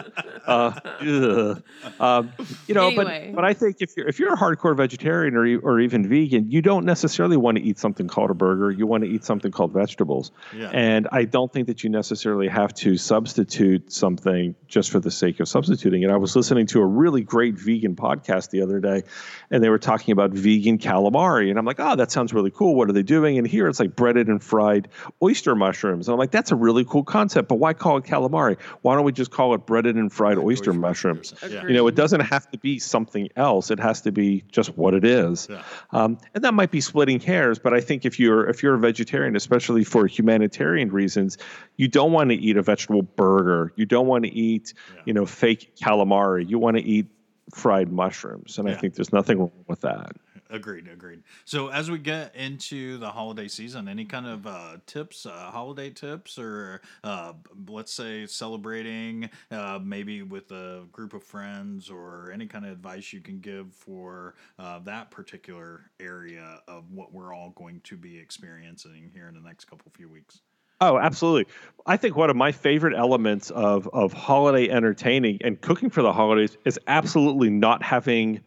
[0.45, 1.55] uh,
[1.99, 2.33] um,
[2.67, 3.29] you know, anyway.
[3.31, 6.51] but but I think if you're if you're a hardcore vegetarian or or even vegan,
[6.51, 8.71] you don't necessarily want to eat something called a burger.
[8.71, 10.31] You want to eat something called vegetables.
[10.53, 10.69] Yeah.
[10.73, 15.39] And I don't think that you necessarily have to substitute something just for the sake
[15.39, 16.09] of substituting it.
[16.09, 19.03] I was listening to a really great vegan podcast the other day,
[19.49, 22.75] and they were talking about vegan calamari, and I'm like, oh, that sounds really cool.
[22.75, 23.37] What are they doing?
[23.37, 24.89] And here it's like breaded and fried
[25.23, 27.47] oyster mushrooms, and I'm like, that's a really cool concept.
[27.47, 28.59] But why call it calamari?
[28.81, 31.33] Why don't we just call it breaded and fried oyster, oyster mushrooms?
[31.47, 31.65] Yeah.
[31.65, 33.71] You know, it doesn't have to be something else.
[33.71, 35.47] It has to be just what it is.
[35.49, 35.63] Yeah.
[35.91, 38.79] Um, and that might be splitting hairs, but I think if you're if you're a
[38.79, 41.37] vegetarian, especially for humanitarian reasons,
[41.77, 43.71] you don't want to eat a vegetable burger.
[43.75, 45.01] You don't want to eat, yeah.
[45.05, 46.47] you know, fake calamari.
[46.47, 47.07] You want to eat
[47.53, 50.15] fried mushrooms, and I think there's nothing wrong with that.
[50.49, 51.23] Agreed, agreed.
[51.45, 55.89] So as we get into the holiday season, any kind of uh, tips, uh, holiday
[55.89, 57.33] tips, or uh,
[57.67, 63.11] let's say celebrating uh, maybe with a group of friends, or any kind of advice
[63.11, 68.19] you can give for uh, that particular area of what we're all going to be
[68.19, 70.41] experiencing here in the next couple few weeks.
[70.81, 71.51] Oh, absolutely.
[71.85, 76.13] I think one of my favorite elements of of holiday entertaining and cooking for the
[76.13, 78.41] holidays is absolutely not having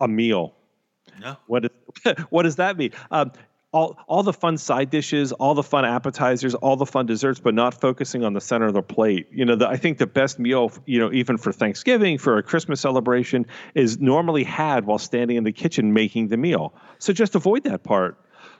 [0.00, 0.55] a meal
[1.20, 1.36] no.
[1.46, 1.70] What, is,
[2.30, 2.92] what does that mean?
[3.10, 3.32] Um,
[3.72, 7.54] all, all the fun side dishes, all the fun appetizers, all the fun desserts, but
[7.54, 9.28] not focusing on the center of the plate.
[9.30, 12.42] You know, the, I think the best meal, you know, even for Thanksgiving, for a
[12.42, 16.74] Christmas celebration, is normally had while standing in the kitchen making the meal.
[16.98, 18.18] So just avoid that part.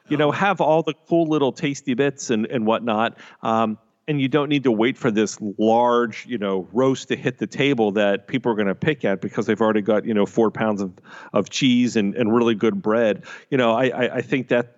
[0.09, 0.33] You know, oh.
[0.33, 3.19] have all the cool little tasty bits and, and whatnot.
[3.43, 3.79] Um,
[4.09, 7.47] and you don't need to wait for this large, you know, roast to hit the
[7.47, 10.51] table that people are going to pick at because they've already got, you know, four
[10.51, 10.93] pounds of,
[11.33, 13.25] of cheese and, and really good bread.
[13.51, 14.76] You know, I, I, I think that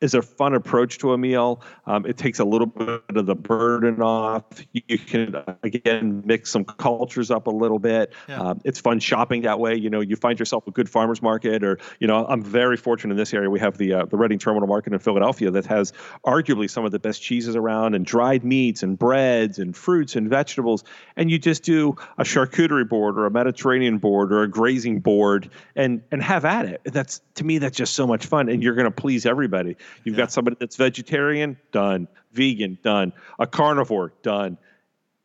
[0.00, 1.62] is a fun approach to a meal.
[1.86, 4.44] Um, it takes a little bit of the burden off.
[4.72, 8.12] You can again mix some cultures up a little bit.
[8.28, 8.40] Yeah.
[8.40, 9.74] Um, it's fun shopping that way.
[9.74, 13.12] You know, you find yourself a good farmers market, or you know, I'm very fortunate
[13.12, 13.50] in this area.
[13.50, 15.92] We have the uh, the Reading Terminal Market in Philadelphia that has
[16.24, 20.28] arguably some of the best cheeses around, and dried meats, and breads, and fruits, and
[20.28, 20.84] vegetables.
[21.16, 25.50] And you just do a charcuterie board, or a Mediterranean board, or a grazing board,
[25.76, 26.80] and and have at it.
[26.84, 29.76] That's to me, that's just so much fun, and you're going to please everybody.
[30.04, 30.22] You've yeah.
[30.22, 32.08] got somebody that's vegetarian, done.
[32.32, 33.12] Vegan, done.
[33.38, 34.58] A carnivore, done.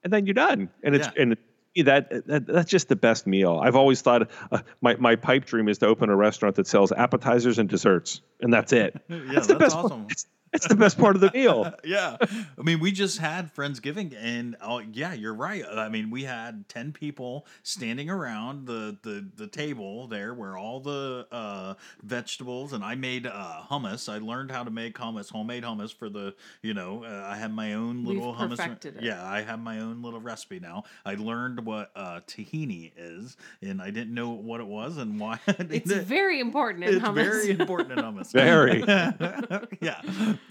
[0.04, 0.70] And then you're done.
[0.84, 1.22] And it's yeah.
[1.22, 1.38] and
[1.84, 3.60] that, that, that's just the best meal.
[3.62, 6.92] I've always thought uh, my my pipe dream is to open a restaurant that sells
[6.92, 9.02] appetizers and desserts, and that's it.
[9.10, 9.76] yeah, that's the best.
[9.76, 10.08] Awesome.
[10.10, 11.72] It's, it's the best part of the meal.
[11.84, 12.18] yeah.
[12.22, 15.64] I mean, we just had Friendsgiving and oh yeah, you're right.
[15.70, 20.80] I mean, we had 10 people standing around the the, the table there where all
[20.80, 21.74] the uh,
[22.04, 24.12] vegetables and I made uh, hummus.
[24.12, 27.52] I learned how to make hummus, homemade hummus for the, you know, uh, I have
[27.52, 28.58] my own little We've hummus.
[28.58, 29.04] Perfected it.
[29.04, 30.84] Yeah, I have my own little recipe now.
[31.06, 35.40] I learned what uh, tahini is and I didn't know what it was and why.
[35.48, 37.16] it's very important in it's hummus.
[37.16, 38.32] very important in hummus.
[38.32, 38.84] very.
[39.82, 40.02] yeah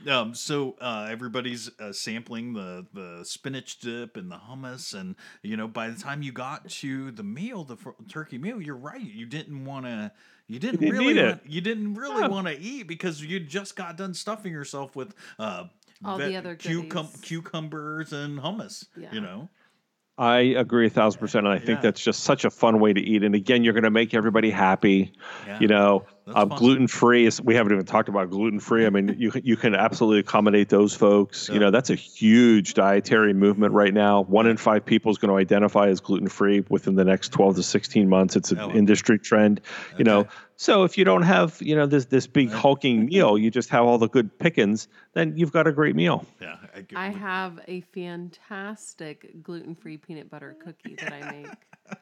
[0.09, 5.57] Um, so uh, everybody's uh, sampling the the spinach dip and the hummus, and you
[5.57, 9.01] know, by the time you got to the meal, the fr- turkey meal, you're right.
[9.01, 10.13] You didn't want to.
[10.47, 11.23] You didn't, didn't really.
[11.23, 12.29] Want, you didn't really Yeah.
[12.29, 15.65] want to eat because you just got done stuffing yourself with uh,
[16.05, 18.87] All the other cucum- cucumbers and hummus.
[18.97, 19.11] Yeah.
[19.13, 19.49] You know.
[20.17, 21.83] I agree a thousand percent, and I think Yeah.
[21.83, 23.25] that's just such a fun way to eat.
[23.25, 25.13] And again, you're going to make everybody happy.
[25.47, 25.59] Yeah.
[25.61, 27.41] You know, That's um, gluten free is.
[27.43, 28.87] We haven't even talked about gluten free.
[28.87, 31.49] I mean, you can- you can absolutely accommodate those folks.
[31.49, 31.55] Yeah.
[31.55, 34.23] You know, that's a huge dietary movement right now.
[34.23, 37.57] One in five people is going to identify as gluten free within the next 12
[37.57, 38.37] to 16 months.
[38.37, 38.71] It's an Oh.
[38.71, 39.61] industry trend.
[39.99, 43.51] You know, so if you don't have you know this this big hulking meal, you
[43.51, 46.25] just have all the good pickings, then you've got a great meal.
[46.41, 46.57] Yeah.
[46.97, 51.47] I, I have a fantastic gluten-free peanut butter cookie that I make.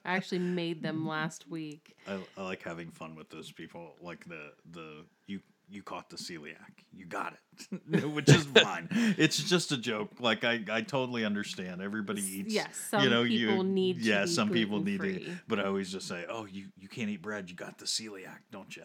[0.04, 1.96] I actually made them last week.
[2.06, 3.94] I, I like having fun with those people.
[4.00, 6.84] Like the the you you caught the celiac.
[6.92, 7.34] You got
[7.70, 8.88] it, which is fine.
[8.90, 10.10] it's just a joke.
[10.20, 11.80] Like I I totally understand.
[11.80, 12.54] Everybody eats.
[12.54, 15.36] yes, some you know, people you, need to Yeah, be some people need to.
[15.48, 17.50] But I always just say, oh, you you can't eat bread.
[17.50, 18.84] You got the celiac, don't you?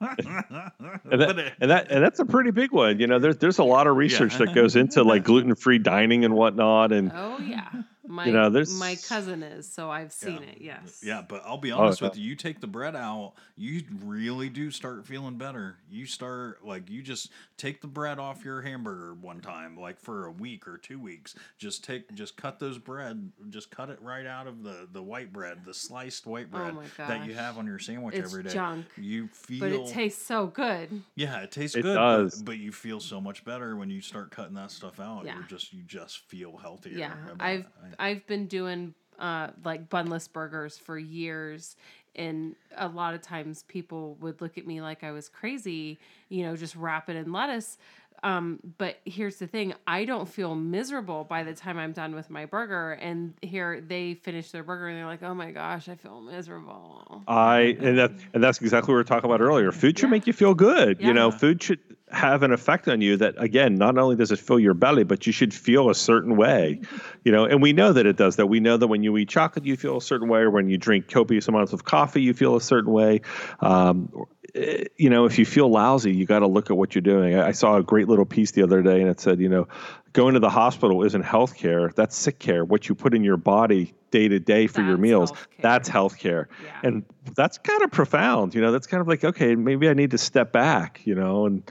[0.00, 2.98] And that, uh, and that and that's a pretty big one.
[2.98, 6.24] You know, there's there's a lot of research that goes into like gluten free dining
[6.24, 6.92] and whatnot.
[6.92, 7.68] And Oh yeah,
[8.06, 10.48] my know, there's- my cousin is, so I've seen Yeah.
[10.48, 10.60] it.
[10.60, 11.00] Yes.
[11.02, 12.08] Yeah, but I'll be oh, honest yeah.
[12.08, 12.24] with you.
[12.24, 15.78] You take the bread out, you really do start feeling better.
[15.88, 20.26] You start like you just take the bread off your hamburger one time, like for
[20.26, 21.34] a week or two weeks.
[21.58, 25.32] Just take, just cut those bread, just cut it right out of the the white
[25.32, 28.24] bread, the sliced white Oh bread my that you have on your sandwich every day.
[28.24, 28.54] It's every day.
[28.54, 31.02] junk, You feel, But it tastes so good.
[31.14, 32.36] yeah, it tastes It good, does.
[32.36, 35.24] But, but you feel so much better when you start cutting that stuff out.
[35.24, 35.34] Yeah.
[35.34, 36.98] You're just you just feel healthier.
[36.98, 37.64] Yeah, about
[37.98, 38.16] I've.
[38.16, 41.76] I've been doing uh, like bunless burgers for years,
[42.16, 46.44] and a lot of times people would look at me like I was crazy, you
[46.44, 47.78] know, just wrap it in lettuce.
[48.22, 52.30] Um, but here's the thing: I don't feel miserable by the time I'm done with
[52.30, 52.92] my burger.
[52.92, 57.22] And here they finish their burger and they're like, "Oh my gosh, I feel miserable."
[57.28, 59.72] I and that and that's exactly what we were talking about earlier.
[59.72, 60.12] Food should Yeah.
[60.12, 61.02] make you feel good.
[61.02, 61.80] You know, food should
[62.10, 65.26] have an effect on you that again, not only does it fill your belly, but
[65.26, 66.80] you should feel a certain way.
[67.24, 68.46] You know, and we know that it does that.
[68.46, 70.76] We know that when you eat chocolate, you feel a certain way, or when you
[70.76, 73.22] drink copious amounts of coffee, you feel a certain way.
[73.60, 77.02] Um, eh, you know, if you feel lousy, you got to look at what you're
[77.02, 77.36] doing.
[77.36, 79.68] I I saw a great little piece the other day, and it said, you know,
[80.14, 82.64] going to the hospital isn't health care; that's sick care.
[82.64, 85.60] What you put in your body day to day for your meals, healthcare.
[85.62, 86.48] that's health care.
[86.64, 86.80] Yeah.
[86.84, 87.04] And
[87.36, 88.72] that's kind of profound, you know.
[88.72, 91.62] That's kind of like, okay, maybe I need to step back, you know, and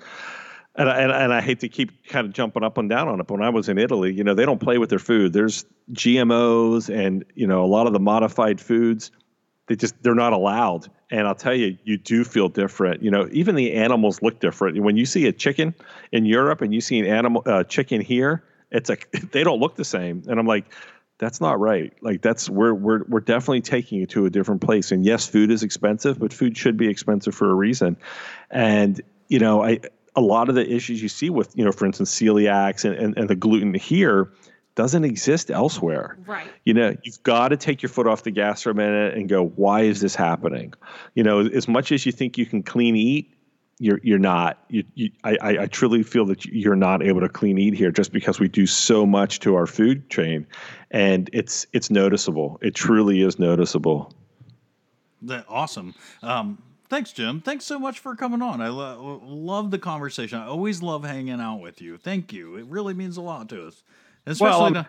[0.76, 3.08] and I, and, I- and I hate to keep kind of jumping up and down
[3.08, 3.28] on it.
[3.28, 5.32] But when I was in Italy, you know, they don't play with their food.
[5.34, 9.10] There's GMOs and you know a lot of the modified foods.
[9.68, 10.90] They just they're not allowed.
[11.10, 13.02] And I'll tell you, you do feel different.
[13.02, 14.82] You know, even the animals look different.
[14.82, 15.74] When you see a chicken
[16.12, 19.76] in Europe and you see an animal uh, chicken here, it's like they don't look
[19.76, 20.24] the same.
[20.28, 20.66] And I'm like,
[21.20, 21.94] that's not right.
[22.02, 24.92] Like that's we're we're we're definitely taking it to a different place.
[24.92, 27.96] And yes, food is expensive, but food should be expensive for a reason.
[28.52, 29.00] And
[29.30, 29.80] you know, I
[30.16, 33.18] a lot of the issues you see with you know, for instance, celiacs and and,
[33.18, 34.30] and the gluten here
[34.76, 36.18] doesn't exist elsewhere.
[36.26, 36.48] Right.
[36.66, 39.30] You know, you've got to take your foot off the gas for a minute and
[39.30, 40.74] go, why is this happening?
[41.14, 43.34] You know, as much as you think you can clean eat,
[43.80, 44.64] you're you're not.
[44.70, 47.92] You, you I, I I truly feel that you're not able to clean eat here
[47.92, 50.46] just because we do so much to our food chain,
[50.92, 52.60] and it's it's noticeable.
[52.62, 54.14] It truly is noticeable.
[55.24, 55.96] That awesome.
[56.22, 57.42] Um, thanks, Jim.
[57.42, 58.62] Thanks so much for coming on.
[58.62, 60.38] I lo- love the conversation.
[60.40, 61.98] I always love hanging out with you.
[61.98, 62.56] Thank you.
[62.58, 63.84] It really means a lot to us,
[64.26, 64.62] especially.
[64.64, 64.88] I'm- um, the-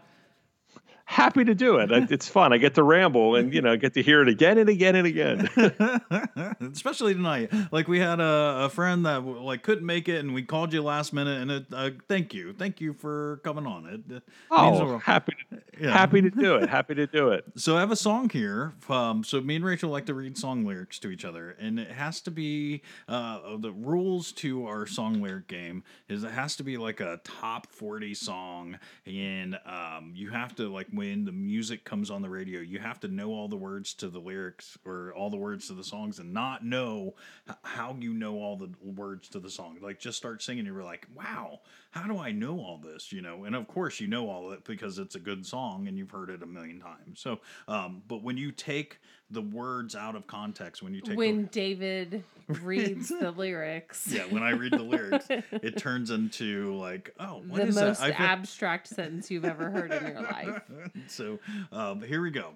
[1.06, 1.90] Happy to do it.
[1.92, 2.52] It- It's fun.
[2.52, 5.06] I get to ramble and you know get to hear it again and again and
[5.06, 5.48] again.
[6.72, 7.52] especially tonight.
[7.70, 10.82] Like we had a, a friend that like couldn't make it, and we called you
[10.82, 11.40] last minute.
[11.42, 13.86] And it, uh, thank you, thank you for coming on.
[13.86, 15.34] It, it Oh, happy,
[15.80, 15.92] Yeah.
[15.92, 16.68] happy to do it.
[16.74, 17.44] Happy to do it.
[17.56, 18.72] So I have a song here.
[18.88, 21.90] Um, so me and Rachel like to read song lyrics to each other, and it
[21.92, 26.64] has to be uh, the rules to our song lyric game is it has to
[26.64, 31.84] be like a top forty song, and um, you have to like when the music
[31.84, 35.12] comes on the radio, you have to know all the words to the lyrics or
[35.14, 37.14] all the words to the songs, and not know
[37.62, 39.78] how you know all the words to the song.
[39.80, 41.60] Like just start singing, you're like, wow,
[41.90, 43.12] how do I know all this?
[43.12, 45.88] You know, and of course you know all of it because it's a good song
[45.88, 47.20] and you've heard it a million times.
[47.20, 48.98] So, um, but when you take
[49.34, 54.06] the words out of context, when you take the- When David reads the lyrics.
[54.08, 58.00] yeah, when I read the lyrics, it turns into like, oh, what the is most
[58.00, 58.18] that?
[58.18, 60.62] Abstract sentence you've ever heard in your life.
[61.08, 61.38] so
[61.72, 62.52] um, here we go.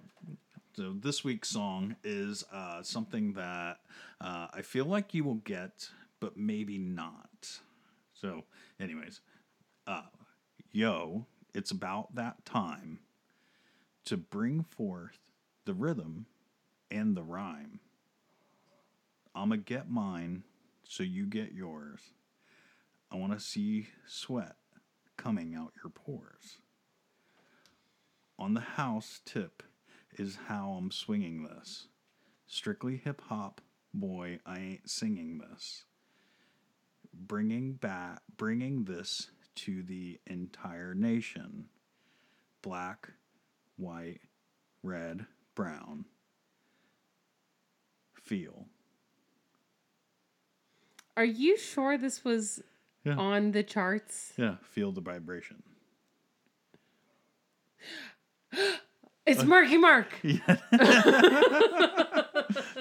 [0.76, 3.78] So this week's song is uh, something that
[4.20, 5.88] uh, I feel like you will get,
[6.20, 7.58] but maybe not.
[8.14, 8.44] So
[8.80, 9.20] Anyways,
[9.88, 10.02] uh,
[10.70, 13.00] yo, it's about that time
[14.04, 15.18] to bring forth
[15.64, 16.26] the rhythm
[16.90, 17.80] and the rhyme.
[19.34, 20.44] I'ma get mine,
[20.82, 22.00] so you get yours.
[23.10, 24.56] I want to see sweat
[25.16, 26.58] coming out your pores.
[28.38, 29.62] On the house tip
[30.16, 31.88] is how I'm swinging this.
[32.46, 33.60] Strictly hip hop,
[33.92, 35.84] boy, I ain't singing this.
[37.12, 41.66] Bringing back, bringing this to the entire nation.
[42.62, 43.10] Black,
[43.76, 44.20] white,
[44.82, 46.04] red, brown.
[48.28, 48.66] Feel.
[51.16, 52.62] Are you sure this was
[53.04, 53.16] Yeah.
[53.16, 54.34] on the charts?
[54.36, 55.62] Yeah, feel the vibration.
[59.26, 60.08] It's Marky Mark.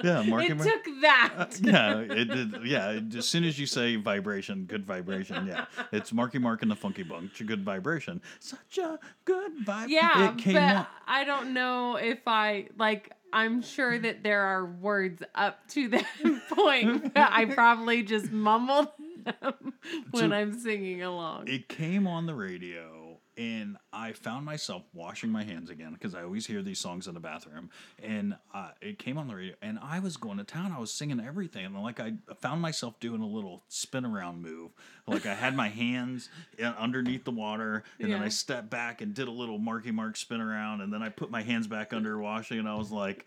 [0.02, 0.66] Yeah, Marky it Mark.
[0.68, 1.34] It took that.
[1.38, 2.54] Uh, yeah, it did.
[2.64, 5.46] Yeah, it- as soon as you say vibration, good vibration.
[5.46, 7.44] Yeah, it's Marky Mark and the Funky Bunch.
[7.44, 8.22] Good vibration.
[8.38, 9.88] Such a good vibe.
[9.88, 10.88] Yeah, it came but.
[11.06, 13.12] I don't know if I like.
[13.32, 16.06] I'm sure that there are words up to that
[16.50, 17.14] point.
[17.14, 18.88] but I probably just mumbled
[19.24, 19.74] them
[20.10, 21.48] when So- I'm singing along.
[21.48, 22.97] It came on the radio,
[23.38, 27.14] and I found myself washing my hands again because I always hear these songs in
[27.14, 27.70] the bathroom.
[28.02, 30.72] And uh, it came on the radio, and I was going to town.
[30.72, 34.72] I was singing everything, and like I found myself doing a little spin around move.
[35.06, 36.28] Like I had my hands
[36.78, 40.40] underneath the water, and then I stepped back and did a little Marky Mark spin
[40.40, 43.24] around, and then I put my hands back under washing, and I was like,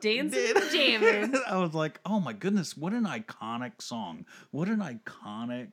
[0.00, 1.34] Dancing, jamming.
[1.48, 4.26] I was like, oh my goodness, what an iconic song.
[4.50, 5.72] What an iconic,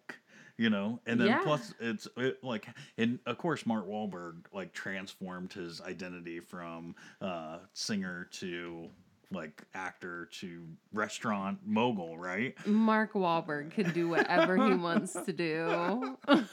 [0.57, 1.41] you know, and then Yeah.
[1.43, 2.67] plus it's it, like,
[2.97, 8.89] and of course, Mark Wahlberg like transformed his identity from uh, singer to
[9.31, 12.55] like actor to restaurant mogul, right?
[12.67, 16.17] Mark Wahlberg can do whatever he wants to do.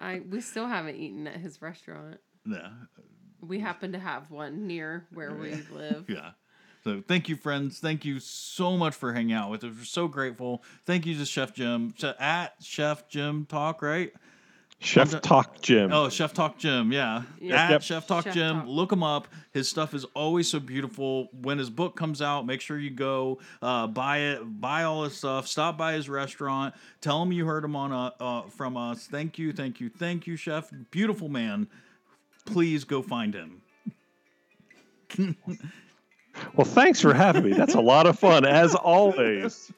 [0.00, 2.18] I we still haven't eaten at his restaurant.
[2.44, 2.70] Yeah.
[3.40, 6.06] We happen to have one near where we live.
[6.08, 6.30] Yeah.
[6.86, 7.80] So thank you, friends.
[7.80, 9.72] Thank you so much for hanging out with us.
[9.76, 10.62] We're so grateful.
[10.84, 14.12] Thank you to Chef Jim Che- at Chef Jim Talk, right?
[14.78, 15.92] Chef Wonder- Talk Jim.
[15.92, 17.22] Oh, Chef Talk Jim, yeah.
[17.40, 17.64] Yeah.
[17.64, 17.82] At Yep.
[17.82, 18.66] Chef Talk Chef Jim, Talk.
[18.68, 19.26] look him up.
[19.52, 21.28] His stuff is always so beautiful.
[21.42, 25.16] When his book comes out, make sure you go uh, buy it, buy all his
[25.16, 25.48] stuff.
[25.48, 26.72] Stop by his restaurant.
[27.00, 29.08] Tell him you heard him on uh, uh, from us.
[29.08, 30.70] Thank you, thank you, thank you, Chef.
[30.92, 31.66] Beautiful man.
[32.44, 33.62] Please go find him.
[36.54, 37.52] Well, thanks for having me.
[37.52, 39.72] That's a lot of fun, as always.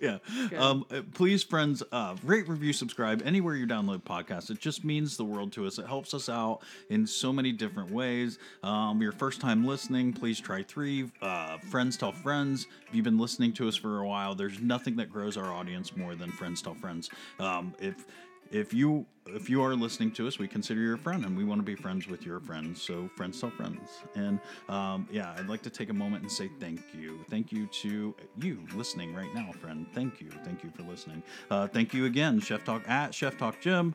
[0.00, 0.18] Yeah.
[0.50, 0.58] Good.
[0.58, 4.50] Um, uh, please, friends, uh, rate, review, subscribe anywhere you download podcasts.
[4.50, 5.78] It just means the world to us.
[5.78, 6.60] It helps us out
[6.90, 8.38] in so many different ways.
[8.62, 11.10] Um, your first time listening, please try three.
[11.22, 12.66] Uh, friends tell friends.
[12.86, 15.96] If you've been listening to us for a while, there's nothing that grows our audience
[15.96, 17.08] more than friends tell friends.
[17.38, 18.04] Um, if
[18.50, 21.44] if you if you are listening to us, we consider you a friend, and we
[21.44, 22.82] want to be friends with your friends.
[22.82, 24.38] So friends tell friends, and
[24.68, 28.14] um, yeah, I'd like to take a moment and say thank you, thank you to
[28.40, 29.86] you listening right now, friend.
[29.94, 31.22] Thank you, thank you for listening.
[31.50, 33.94] Uh, thank you again, Chef Talk at Chef Talk Jim.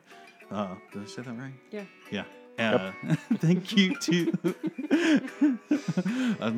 [0.50, 1.54] Uh, did I say that right?
[1.70, 1.84] Yeah.
[2.10, 2.24] Yeah.
[2.60, 2.92] Uh,
[3.36, 4.32] thank you to
[6.40, 6.50] uh,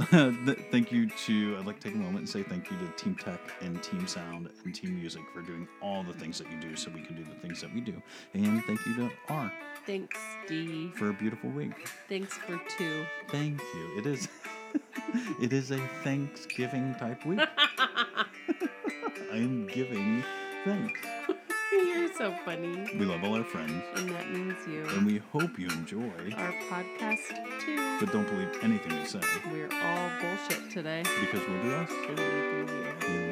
[0.73, 3.15] thank you to I'd like to take a moment and say thank you to Team
[3.15, 6.74] Tech and Team Sound and Team Music for doing all the things that you do
[6.74, 8.03] so we can do the things that we do.
[8.35, 9.53] And thank you to R
[9.87, 10.19] Thanks,
[10.49, 10.91] Dee.
[10.97, 11.89] for a beautiful week.
[12.09, 13.05] Thanks for two.
[13.29, 13.99] Thank you.
[13.99, 14.29] It is
[15.41, 17.41] it is a Thanksgiving type week.
[19.33, 20.24] I am giving
[20.65, 21.01] thanks.
[22.17, 22.87] So funny.
[22.99, 24.85] We love all our friends And that means you.
[24.91, 26.11] and we hope you enjoy.
[26.37, 27.27] Our podcast,
[27.65, 27.97] too.
[28.01, 29.21] But don't believe anything we say
[29.51, 31.03] We're all bullshit today.
[31.21, 31.91] because we'll do us.
[31.91, 32.73] And we do
[33.13, 33.32] you.